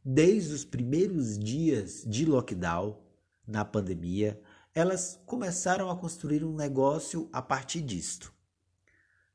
Desde 0.03 0.51
os 0.51 0.65
primeiros 0.65 1.37
dias 1.37 2.03
de 2.07 2.25
lockdown 2.25 2.99
na 3.45 3.63
pandemia, 3.63 4.41
elas 4.73 5.21
começaram 5.27 5.91
a 5.91 5.97
construir 5.97 6.43
um 6.43 6.55
negócio 6.55 7.29
a 7.31 7.41
partir 7.41 7.81
disto, 7.81 8.33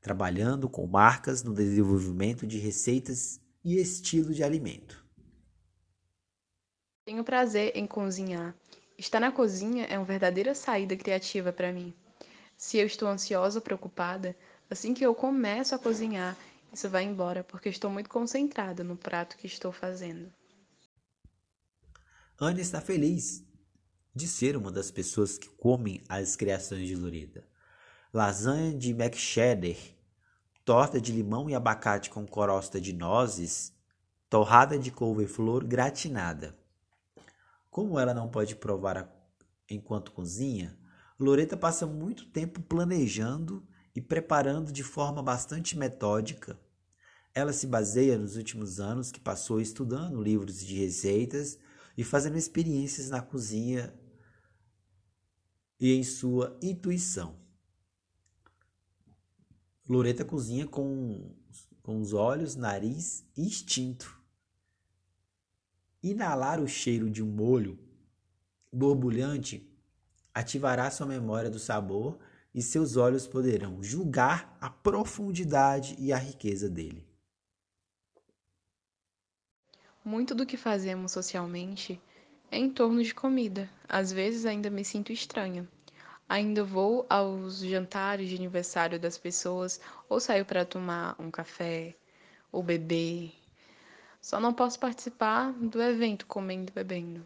trabalhando 0.01 0.67
com 0.67 0.85
marcas 0.85 1.41
no 1.41 1.53
desenvolvimento 1.53 2.45
de 2.45 2.57
receitas 2.57 3.39
e 3.63 3.77
estilo 3.77 4.33
de 4.33 4.43
alimento. 4.43 5.05
Tenho 7.05 7.23
prazer 7.23 7.71
em 7.75 7.87
cozinhar. 7.87 8.55
Estar 8.97 9.19
na 9.19 9.31
cozinha 9.31 9.85
é 9.85 9.97
uma 9.97 10.05
verdadeira 10.05 10.53
saída 10.53 10.95
criativa 10.95 11.51
para 11.51 11.71
mim. 11.71 11.93
Se 12.55 12.77
eu 12.77 12.85
estou 12.85 13.07
ansiosa 13.07 13.59
ou 13.59 13.63
preocupada, 13.63 14.35
assim 14.69 14.93
que 14.93 15.05
eu 15.05 15.15
começo 15.15 15.73
a 15.73 15.79
cozinhar, 15.79 16.37
isso 16.71 16.89
vai 16.89 17.03
embora 17.03 17.43
porque 17.43 17.69
estou 17.69 17.89
muito 17.89 18.09
concentrada 18.09 18.83
no 18.83 18.95
prato 18.95 19.37
que 19.37 19.47
estou 19.47 19.71
fazendo. 19.71 20.31
Anne 22.39 22.61
está 22.61 22.81
feliz 22.81 23.43
de 24.15 24.27
ser 24.27 24.55
uma 24.55 24.71
das 24.71 24.91
pessoas 24.91 25.37
que 25.37 25.49
comem 25.49 26.03
as 26.07 26.35
criações 26.35 26.87
de 26.87 26.95
Loreda. 26.95 27.47
Lasanha 28.13 28.77
de 28.77 28.95
cheddar, 29.15 29.75
torta 30.63 31.01
de 31.01 31.11
limão 31.11 31.49
e 31.49 31.55
abacate 31.55 32.09
com 32.09 32.25
crosta 32.25 32.79
de 32.79 32.93
nozes, 32.93 33.73
torrada 34.29 34.77
de 34.77 34.91
couve-flor 34.91 35.65
gratinada. 35.65 36.55
Como 37.73 37.97
ela 37.99 38.13
não 38.13 38.29
pode 38.29 38.55
provar 38.55 39.11
enquanto 39.67 40.11
cozinha, 40.11 40.77
Loreta 41.19 41.57
passa 41.57 41.87
muito 41.87 42.27
tempo 42.27 42.61
planejando 42.61 43.67
e 43.95 43.99
preparando 43.99 44.71
de 44.71 44.83
forma 44.83 45.23
bastante 45.23 45.75
metódica. 45.75 46.59
Ela 47.33 47.51
se 47.51 47.65
baseia 47.65 48.15
nos 48.15 48.35
últimos 48.35 48.79
anos 48.79 49.11
que 49.11 49.19
passou 49.19 49.59
estudando 49.59 50.21
livros 50.21 50.59
de 50.59 50.75
receitas 50.75 51.57
e 51.97 52.03
fazendo 52.03 52.37
experiências 52.37 53.09
na 53.09 53.23
cozinha 53.23 53.91
e 55.79 55.93
em 55.93 56.03
sua 56.03 56.55
intuição. 56.61 57.39
Loreta 59.89 60.23
cozinha 60.23 60.67
com, 60.67 61.35
com 61.81 61.99
os 61.99 62.13
olhos, 62.13 62.55
nariz 62.55 63.25
e 63.35 63.41
instinto. 63.41 64.22
Inalar 66.03 66.59
o 66.59 66.67
cheiro 66.67 67.09
de 67.09 67.23
um 67.23 67.27
molho 67.27 67.79
borbulhante 68.69 69.65
ativará 70.33 70.91
sua 70.91 71.07
memória 71.07 71.49
do 71.49 71.57
sabor 71.57 72.19
e 72.53 72.61
seus 72.61 72.97
olhos 72.97 73.25
poderão 73.25 73.81
julgar 73.81 74.57
a 74.59 74.69
profundidade 74.69 75.95
e 75.97 76.11
a 76.11 76.17
riqueza 76.17 76.69
dele. 76.69 77.07
Muito 80.03 80.35
do 80.35 80.45
que 80.45 80.57
fazemos 80.57 81.13
socialmente 81.13 82.01
é 82.51 82.57
em 82.57 82.69
torno 82.69 83.01
de 83.01 83.15
comida. 83.15 83.69
Às 83.87 84.11
vezes 84.11 84.45
ainda 84.45 84.69
me 84.69 84.83
sinto 84.83 85.13
estranha. 85.13 85.65
Ainda 86.27 86.65
vou 86.65 87.05
aos 87.09 87.59
jantares 87.59 88.27
de 88.27 88.35
aniversário 88.35 88.99
das 88.99 89.17
pessoas 89.17 89.79
ou 90.09 90.19
saio 90.19 90.45
para 90.45 90.65
tomar 90.65 91.15
um 91.17 91.31
café 91.31 91.95
ou 92.51 92.61
beber. 92.61 93.42
Só 94.23 94.39
não 94.39 94.53
posso 94.53 94.79
participar 94.79 95.51
do 95.51 95.81
evento 95.81 96.25
comendo 96.25 96.71
e 96.71 96.73
bebendo. 96.73 97.25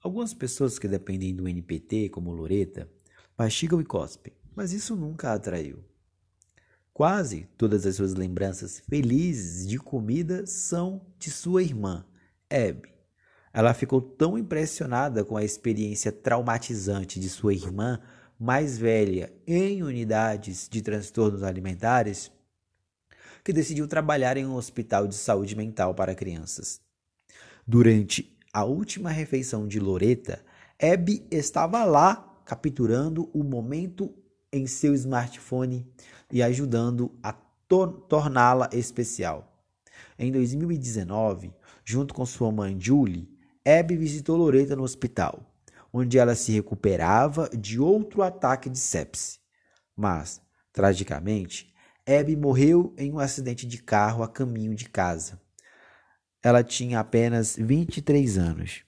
Algumas 0.00 0.32
pessoas 0.32 0.78
que 0.78 0.86
dependem 0.86 1.34
do 1.34 1.48
NPT, 1.48 2.10
como 2.10 2.30
Loreta, 2.30 2.88
mastigam 3.36 3.80
e 3.80 3.84
cospem, 3.84 4.32
mas 4.54 4.72
isso 4.72 4.94
nunca 4.94 5.30
a 5.30 5.34
atraiu. 5.34 5.84
Quase 6.94 7.48
todas 7.58 7.84
as 7.84 7.96
suas 7.96 8.14
lembranças 8.14 8.78
felizes 8.88 9.66
de 9.66 9.78
comida 9.78 10.46
são 10.46 11.04
de 11.18 11.28
sua 11.28 11.64
irmã, 11.64 12.06
Abby. 12.48 12.92
Ela 13.52 13.74
ficou 13.74 14.00
tão 14.00 14.38
impressionada 14.38 15.24
com 15.24 15.36
a 15.36 15.42
experiência 15.42 16.12
traumatizante 16.12 17.18
de 17.18 17.28
sua 17.28 17.52
irmã 17.52 18.00
mais 18.42 18.76
velha 18.76 19.32
em 19.46 19.84
unidades 19.84 20.68
de 20.68 20.82
transtornos 20.82 21.44
alimentares 21.44 22.32
que 23.44 23.52
decidiu 23.52 23.86
trabalhar 23.86 24.36
em 24.36 24.44
um 24.44 24.56
hospital 24.56 25.06
de 25.06 25.14
saúde 25.14 25.54
mental 25.54 25.94
para 25.94 26.12
crianças. 26.12 26.80
Durante 27.64 28.36
a 28.52 28.64
última 28.64 29.10
refeição 29.10 29.68
de 29.68 29.78
Loreta, 29.78 30.44
Abby 30.76 31.24
estava 31.30 31.84
lá 31.84 32.42
capturando 32.44 33.30
o 33.32 33.44
momento 33.44 34.12
em 34.52 34.66
seu 34.66 34.92
smartphone 34.92 35.86
e 36.28 36.42
ajudando 36.42 37.16
a 37.22 37.32
tor 37.68 37.92
torná-la 38.08 38.68
especial. 38.72 39.64
Em 40.18 40.32
2019, 40.32 41.54
junto 41.84 42.12
com 42.12 42.26
sua 42.26 42.50
mãe 42.50 42.76
Julie, 42.76 43.30
Abby 43.64 43.96
visitou 43.96 44.36
Loreta 44.36 44.74
no 44.74 44.82
hospital, 44.82 45.51
onde 45.92 46.18
ela 46.18 46.34
se 46.34 46.52
recuperava 46.52 47.48
de 47.50 47.78
outro 47.78 48.22
ataque 48.22 48.70
de 48.70 48.78
sepse. 48.78 49.38
Mas, 49.94 50.40
tragicamente, 50.72 51.72
Abby 52.06 52.34
morreu 52.34 52.94
em 52.96 53.12
um 53.12 53.18
acidente 53.18 53.66
de 53.66 53.82
carro 53.82 54.22
a 54.22 54.28
caminho 54.28 54.74
de 54.74 54.88
casa. 54.88 55.40
Ela 56.42 56.64
tinha 56.64 56.98
apenas 56.98 57.56
23 57.56 58.38
anos. 58.38 58.84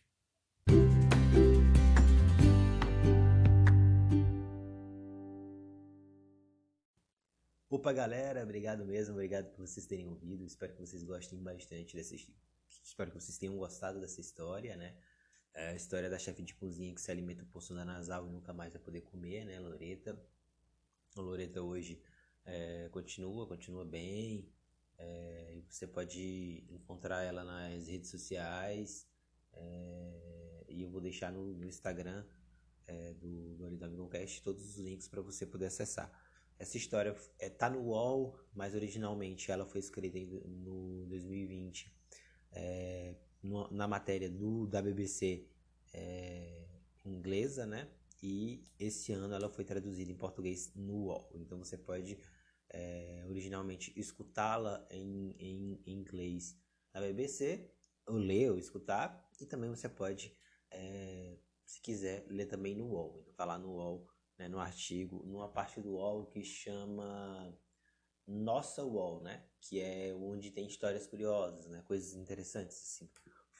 Opa, 7.68 7.92
galera, 7.92 8.42
obrigado 8.42 8.84
mesmo, 8.84 9.14
obrigado 9.14 9.50
por 9.50 9.66
vocês 9.66 9.84
terem 9.84 10.08
ouvido. 10.08 10.44
Espero 10.44 10.72
que 10.72 10.80
vocês 10.80 11.02
gostem 11.02 11.42
bastante 11.42 11.94
dessa 11.94 12.14
Espero 12.82 13.10
que 13.10 13.20
vocês 13.20 13.36
tenham 13.36 13.56
gostado 13.56 14.00
dessa 14.00 14.20
história, 14.20 14.76
né? 14.76 14.94
É 15.54 15.68
a 15.68 15.74
história 15.74 16.10
da 16.10 16.18
chefe 16.18 16.42
de 16.42 16.52
cozinha 16.54 16.92
que 16.92 17.00
se 17.00 17.10
alimenta 17.10 17.44
por 17.46 17.62
sonda 17.62 17.84
nasal 17.84 18.26
e 18.26 18.30
nunca 18.30 18.52
mais 18.52 18.72
vai 18.72 18.82
poder 18.82 19.02
comer, 19.02 19.44
né, 19.44 19.60
Loreta? 19.60 20.20
A 21.16 21.20
Loreta 21.20 21.62
hoje 21.62 22.02
é, 22.44 22.88
continua, 22.90 23.46
continua 23.46 23.84
bem, 23.84 24.52
é, 24.98 25.62
você 25.68 25.86
pode 25.86 26.64
encontrar 26.68 27.22
ela 27.22 27.44
nas 27.44 27.86
redes 27.86 28.10
sociais 28.10 29.08
é, 29.52 30.64
e 30.68 30.82
eu 30.82 30.90
vou 30.90 31.00
deixar 31.00 31.32
no, 31.32 31.54
no 31.54 31.64
Instagram 31.64 32.24
é, 32.86 33.14
do, 33.14 33.54
do 33.76 33.84
Amigo 33.84 34.08
Cast 34.08 34.42
todos 34.42 34.70
os 34.70 34.76
links 34.76 35.06
para 35.06 35.22
você 35.22 35.46
poder 35.46 35.66
acessar. 35.66 36.12
Essa 36.58 36.76
história 36.76 37.16
é, 37.38 37.48
tá 37.48 37.70
no 37.70 37.80
UOL, 37.80 38.38
mas 38.52 38.74
originalmente 38.74 39.50
ela 39.50 39.64
foi 39.64 39.80
escrita 39.80 40.18
no 40.48 41.06
2020 41.06 41.92
é, 42.52 43.14
na 43.70 43.86
matéria 43.86 44.30
do, 44.30 44.66
da 44.66 44.80
BBC 44.80 45.46
é, 45.92 46.66
inglesa, 47.04 47.66
né? 47.66 47.88
E 48.22 48.64
esse 48.78 49.12
ano 49.12 49.34
ela 49.34 49.50
foi 49.50 49.64
traduzida 49.64 50.10
em 50.10 50.16
português 50.16 50.72
no 50.74 50.94
UOL. 50.94 51.30
Então 51.34 51.58
você 51.58 51.76
pode 51.76 52.18
é, 52.70 53.24
originalmente 53.28 53.92
escutá-la 53.96 54.86
em, 54.90 55.36
em, 55.38 55.82
em, 55.86 55.92
inglês 55.92 56.58
na 56.92 57.00
BBC, 57.00 57.70
ou 58.06 58.16
ler 58.16 58.50
ou 58.50 58.58
escutar, 58.58 59.28
e 59.40 59.46
também 59.46 59.68
você 59.68 59.88
pode, 59.88 60.34
é, 60.70 61.38
se 61.66 61.80
quiser, 61.80 62.26
ler 62.28 62.46
também 62.46 62.74
no 62.74 62.86
UOL. 62.86 63.18
Então 63.20 63.34
tá 63.34 63.44
lá 63.44 63.58
no 63.58 63.72
UOL, 63.72 64.08
né, 64.38 64.48
no 64.48 64.58
artigo, 64.58 65.22
numa 65.24 65.48
parte 65.48 65.80
do 65.80 65.92
UOL 65.92 66.26
que 66.26 66.42
chama 66.42 67.56
Nossa 68.26 68.82
UOL, 68.84 69.22
né? 69.22 69.44
Que 69.60 69.80
é 69.80 70.14
onde 70.14 70.50
tem 70.50 70.66
histórias 70.66 71.06
curiosas, 71.06 71.66
né? 71.68 71.82
Coisas 71.82 72.14
interessantes, 72.14 72.76
assim, 72.76 73.10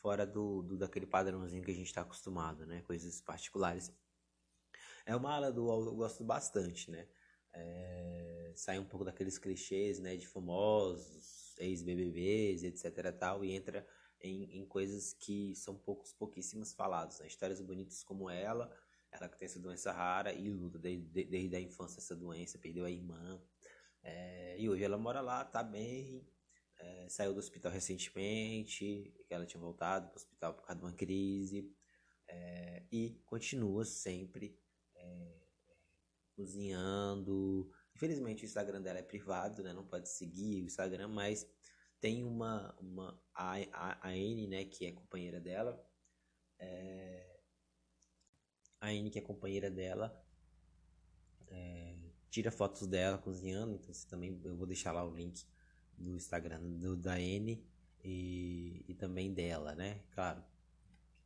fora 0.04 0.26
do, 0.26 0.62
do 0.62 0.76
daquele 0.76 1.06
padrãozinho 1.06 1.64
que 1.64 1.70
a 1.70 1.74
gente 1.74 1.86
está 1.86 2.02
acostumado, 2.02 2.66
né? 2.66 2.82
Coisas 2.82 3.22
particulares. 3.22 3.90
É 5.06 5.16
uma 5.16 5.32
ala 5.34 5.50
do 5.50 5.66
eu 5.70 5.94
gosto 5.94 6.22
bastante, 6.22 6.90
né? 6.90 7.08
é, 7.54 8.52
sai 8.54 8.78
um 8.78 8.84
pouco 8.84 9.04
daqueles 9.04 9.38
clichês, 9.38 10.00
né, 10.00 10.16
de 10.16 10.26
famosos, 10.26 11.54
ex-BBBs, 11.58 12.64
etc 12.64 13.16
tal, 13.16 13.44
e 13.44 13.52
entra 13.52 13.86
em, 14.20 14.58
em, 14.58 14.66
coisas 14.66 15.12
que 15.12 15.54
são 15.54 15.76
poucos, 15.76 16.12
pouquíssimas 16.12 16.72
faladas, 16.72 17.20
né? 17.20 17.26
histórias 17.26 17.60
bonitas 17.60 18.02
como 18.02 18.28
ela, 18.28 18.70
ela 19.12 19.28
que 19.28 19.38
tem 19.38 19.46
essa 19.46 19.60
doença 19.60 19.92
rara 19.92 20.32
e 20.32 20.50
luta 20.50 20.78
desde, 20.78 21.24
desde 21.24 21.54
a 21.54 21.60
infância 21.60 22.00
essa 22.00 22.16
doença, 22.16 22.58
perdeu 22.58 22.84
a 22.84 22.90
irmã, 22.90 23.40
é, 24.02 24.56
e 24.58 24.68
hoje 24.68 24.82
ela 24.82 24.98
mora 24.98 25.20
lá, 25.20 25.44
tá 25.44 25.62
bem, 25.62 26.26
é, 26.84 27.08
saiu 27.08 27.32
do 27.32 27.38
hospital 27.38 27.72
recentemente, 27.72 29.12
que 29.26 29.34
ela 29.34 29.46
tinha 29.46 29.60
voltado 29.60 30.08
para 30.08 30.14
o 30.14 30.16
hospital 30.16 30.54
por 30.54 30.66
causa 30.66 30.78
de 30.78 30.86
uma 30.86 30.92
crise, 30.92 31.74
é, 32.28 32.82
e 32.92 33.20
continua 33.24 33.84
sempre 33.84 34.58
é, 34.94 35.34
cozinhando. 36.36 37.70
Infelizmente 37.94 38.44
o 38.44 38.46
Instagram 38.46 38.82
dela 38.82 38.98
é 38.98 39.02
privado, 39.02 39.62
né? 39.62 39.72
Não 39.72 39.86
pode 39.86 40.08
seguir 40.08 40.62
o 40.62 40.66
Instagram, 40.66 41.08
mas 41.08 41.48
tem 42.00 42.22
uma, 42.22 42.74
uma 42.78 43.18
a, 43.34 43.54
a, 43.72 44.08
a 44.08 44.10
Anne, 44.10 44.46
né, 44.46 44.64
que 44.64 44.84
é 44.84 44.92
companheira 44.92 45.40
dela. 45.40 45.82
É, 46.58 47.40
a 48.80 48.88
Anne, 48.88 49.10
que 49.10 49.18
é 49.18 49.22
companheira 49.22 49.70
dela, 49.70 50.22
é, 51.48 51.96
tira 52.28 52.50
fotos 52.50 52.86
dela 52.86 53.16
cozinhando, 53.16 53.76
então 53.76 53.94
você 53.94 54.06
também 54.06 54.38
eu 54.44 54.56
vou 54.56 54.66
deixar 54.66 54.92
lá 54.92 55.02
o 55.02 55.14
link 55.14 55.46
do 55.98 56.14
Instagram 56.14 56.60
do, 56.60 56.96
da 56.96 57.14
Anne 57.14 57.64
e, 58.02 58.84
e 58.88 58.94
também 58.94 59.32
dela, 59.32 59.74
né? 59.74 60.00
Claro, 60.12 60.42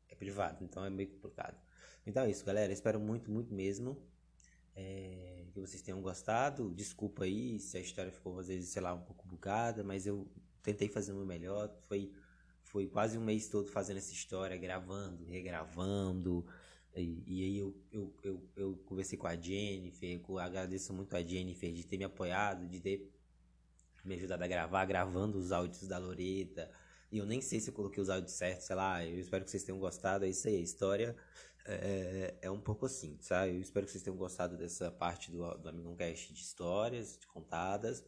é 0.09 0.15
privado, 0.15 0.65
então 0.65 0.85
é 0.85 0.91
meio 0.91 1.11
complicado. 1.11 1.57
Então 2.07 2.25
é 2.25 2.31
isso, 2.31 2.45
galera. 2.45 2.73
Espero 2.73 2.99
muito, 2.99 3.31
muito 3.31 3.53
mesmo 3.53 4.01
é, 4.75 5.45
que 5.53 5.61
vocês 5.61 5.83
tenham 5.83 6.01
gostado. 6.01 6.73
Desculpa 6.73 7.25
aí 7.25 7.59
se 7.59 7.77
a 7.77 7.81
história 7.81 8.13
ficou, 8.13 8.39
às 8.39 8.47
vezes, 8.47 8.71
sei 8.71 8.81
lá, 8.81 8.95
um 8.95 9.03
pouco 9.03 9.27
bugada, 9.27 9.83
mas 9.83 10.07
eu 10.07 10.27
tentei 10.63 10.89
fazer 10.89 11.13
o 11.13 11.17
meu 11.17 11.27
melhor. 11.27 11.71
Foi, 11.89 12.13
foi 12.63 12.87
quase 12.87 13.19
um 13.19 13.25
mês 13.25 13.49
todo 13.49 13.69
fazendo 13.69 13.99
essa 13.99 14.13
história, 14.13 14.57
gravando, 14.57 15.25
regravando. 15.27 16.47
E, 16.95 17.23
e 17.27 17.45
aí 17.45 17.59
eu, 17.59 17.77
eu, 17.93 18.15
eu, 18.23 18.49
eu, 18.57 18.77
conversei 18.87 19.19
com 19.19 19.27
a 19.27 19.37
Jennifer, 19.37 20.21
eu 20.29 20.39
agradeço 20.39 20.93
muito 20.93 21.15
a 21.17 21.23
Jennifer 21.23 21.73
de 21.73 21.85
ter 21.85 21.99
me 21.99 22.05
apoiado, 22.05 22.67
de 22.67 22.81
ter 22.81 23.13
me 24.09 24.15
ajudado 24.15 24.43
a 24.43 24.47
gravar, 24.47 24.85
gravando 24.87 25.39
os 25.39 25.53
áudios 25.53 25.87
da 25.87 25.99
Loreta. 25.99 26.71
E 27.11 27.19
eu 27.19 27.27
nem 27.27 27.41
sei 27.41 27.61
se 27.61 27.71
eu 27.71 27.75
coloquei 27.75 28.03
os 28.03 28.11
áudios 28.11 28.33
certos, 28.33 28.67
sei 28.67 28.77
lá. 28.77 29.05
Eu 29.05 29.19
espero 29.19 29.45
que 29.45 29.51
vocês 29.51 29.63
tenham 29.63 29.79
gostado. 29.79 30.25
É 30.25 30.29
isso 30.29 30.49
aí, 30.49 30.57
a 30.57 30.61
história 30.61 31.17
é, 31.69 32.35
é 32.43 32.51
um 32.51 32.61
pouco 32.61 32.87
assim, 32.87 33.19
sabe? 33.21 33.55
Eu 33.55 33.61
espero 33.61 33.87
que 33.87 33.93
vocês 33.93 34.03
tenham 34.03 34.17
gostado 34.17 34.57
dessa 34.57 34.91
parte 34.91 35.31
do, 35.31 35.47
do 35.59 35.69
Amigão 35.69 35.95
Cast 35.95 36.33
de 36.33 36.41
histórias 36.41 37.19
de 37.19 37.27
contadas. 37.27 38.05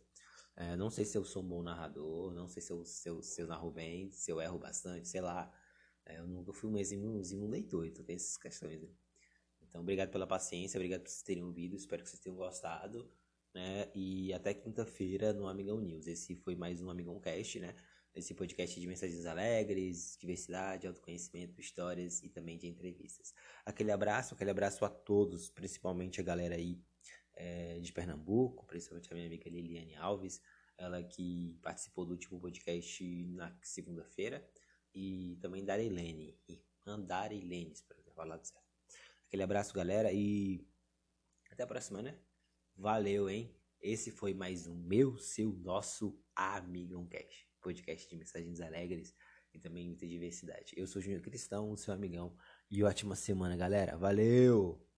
É, 0.56 0.76
não 0.76 0.90
sei 0.90 1.04
se 1.04 1.16
eu 1.16 1.24
sou 1.24 1.42
um 1.42 1.48
bom 1.48 1.62
narrador, 1.62 2.32
não 2.32 2.48
sei 2.48 2.62
se 2.62 2.72
eu, 2.72 2.84
se 2.84 3.08
eu, 3.08 3.22
se 3.22 3.40
eu 3.40 3.46
narro 3.46 3.70
bem, 3.70 4.10
se 4.10 4.30
eu 4.30 4.40
erro 4.40 4.58
bastante, 4.58 5.08
sei 5.08 5.20
lá. 5.20 5.52
É, 6.06 6.18
eu 6.18 6.26
nunca 6.26 6.52
fui 6.52 6.70
um 6.70 6.78
exímio, 6.78 7.10
um 7.10 7.48
leitor, 7.48 7.86
então 7.86 8.04
tem 8.04 8.16
essas 8.16 8.36
questões. 8.36 8.80
Né? 8.80 8.88
Então, 9.62 9.82
obrigado 9.82 10.10
pela 10.10 10.26
paciência, 10.26 10.78
obrigado 10.78 11.02
por 11.02 11.08
vocês 11.08 11.22
terem 11.22 11.44
ouvido, 11.44 11.76
espero 11.76 12.02
que 12.02 12.08
vocês 12.08 12.20
tenham 12.20 12.36
gostado. 12.36 13.10
Né? 13.54 13.90
E 13.94 14.32
até 14.32 14.54
quinta-feira 14.54 15.32
no 15.32 15.48
Amigão 15.48 15.80
News. 15.80 16.06
Esse 16.06 16.36
foi 16.36 16.54
mais 16.54 16.80
um 16.80 16.90
Amigão 16.90 17.18
Cast, 17.20 17.58
né? 17.58 17.74
esse 18.14 18.34
podcast 18.34 18.80
de 18.80 18.86
mensagens 18.86 19.24
alegres, 19.24 20.16
diversidade, 20.18 20.86
autoconhecimento, 20.86 21.60
histórias 21.60 22.22
e 22.22 22.28
também 22.28 22.58
de 22.58 22.66
entrevistas. 22.66 23.32
Aquele 23.64 23.92
abraço, 23.92 24.34
aquele 24.34 24.50
abraço 24.50 24.84
a 24.84 24.88
todos, 24.88 25.48
principalmente 25.50 26.20
a 26.20 26.24
galera 26.24 26.56
aí 26.56 26.80
é, 27.34 27.78
de 27.78 27.92
Pernambuco, 27.92 28.66
principalmente 28.66 29.10
a 29.12 29.14
minha 29.14 29.26
amiga 29.26 29.48
Liliane 29.48 29.94
Alves, 29.96 30.40
ela 30.76 31.02
que 31.02 31.58
participou 31.62 32.04
do 32.04 32.12
último 32.12 32.40
podcast 32.40 33.26
na 33.28 33.56
segunda-feira, 33.62 34.44
e 34.92 35.38
também 35.40 35.64
da 35.64 35.80
Helene, 35.80 36.36
Andara 36.84 37.32
Helene, 37.32 37.70
espero 37.72 38.02
ter 38.02 38.12
falado 38.12 38.44
certo. 38.44 38.68
Aquele 39.28 39.44
abraço, 39.44 39.72
galera, 39.72 40.12
e 40.12 40.66
até 41.48 41.62
a 41.62 41.66
próxima, 41.66 42.02
né? 42.02 42.18
Valeu, 42.80 43.28
hein? 43.28 43.54
Esse 43.78 44.10
foi 44.10 44.32
mais 44.32 44.66
um 44.66 44.74
meu, 44.74 45.18
seu, 45.18 45.52
nosso 45.52 46.18
Amigão 46.34 47.06
Cash 47.06 47.46
podcast 47.60 48.08
de 48.08 48.16
mensagens 48.16 48.58
alegres 48.58 49.14
e 49.52 49.58
também 49.58 49.86
muita 49.86 50.08
diversidade. 50.08 50.72
Eu 50.74 50.86
sou 50.86 51.02
Júnior 51.02 51.20
Cristão, 51.20 51.76
seu 51.76 51.92
amigão, 51.92 52.34
e 52.70 52.82
ótima 52.82 53.14
semana, 53.14 53.54
galera. 53.54 53.98
Valeu! 53.98 54.82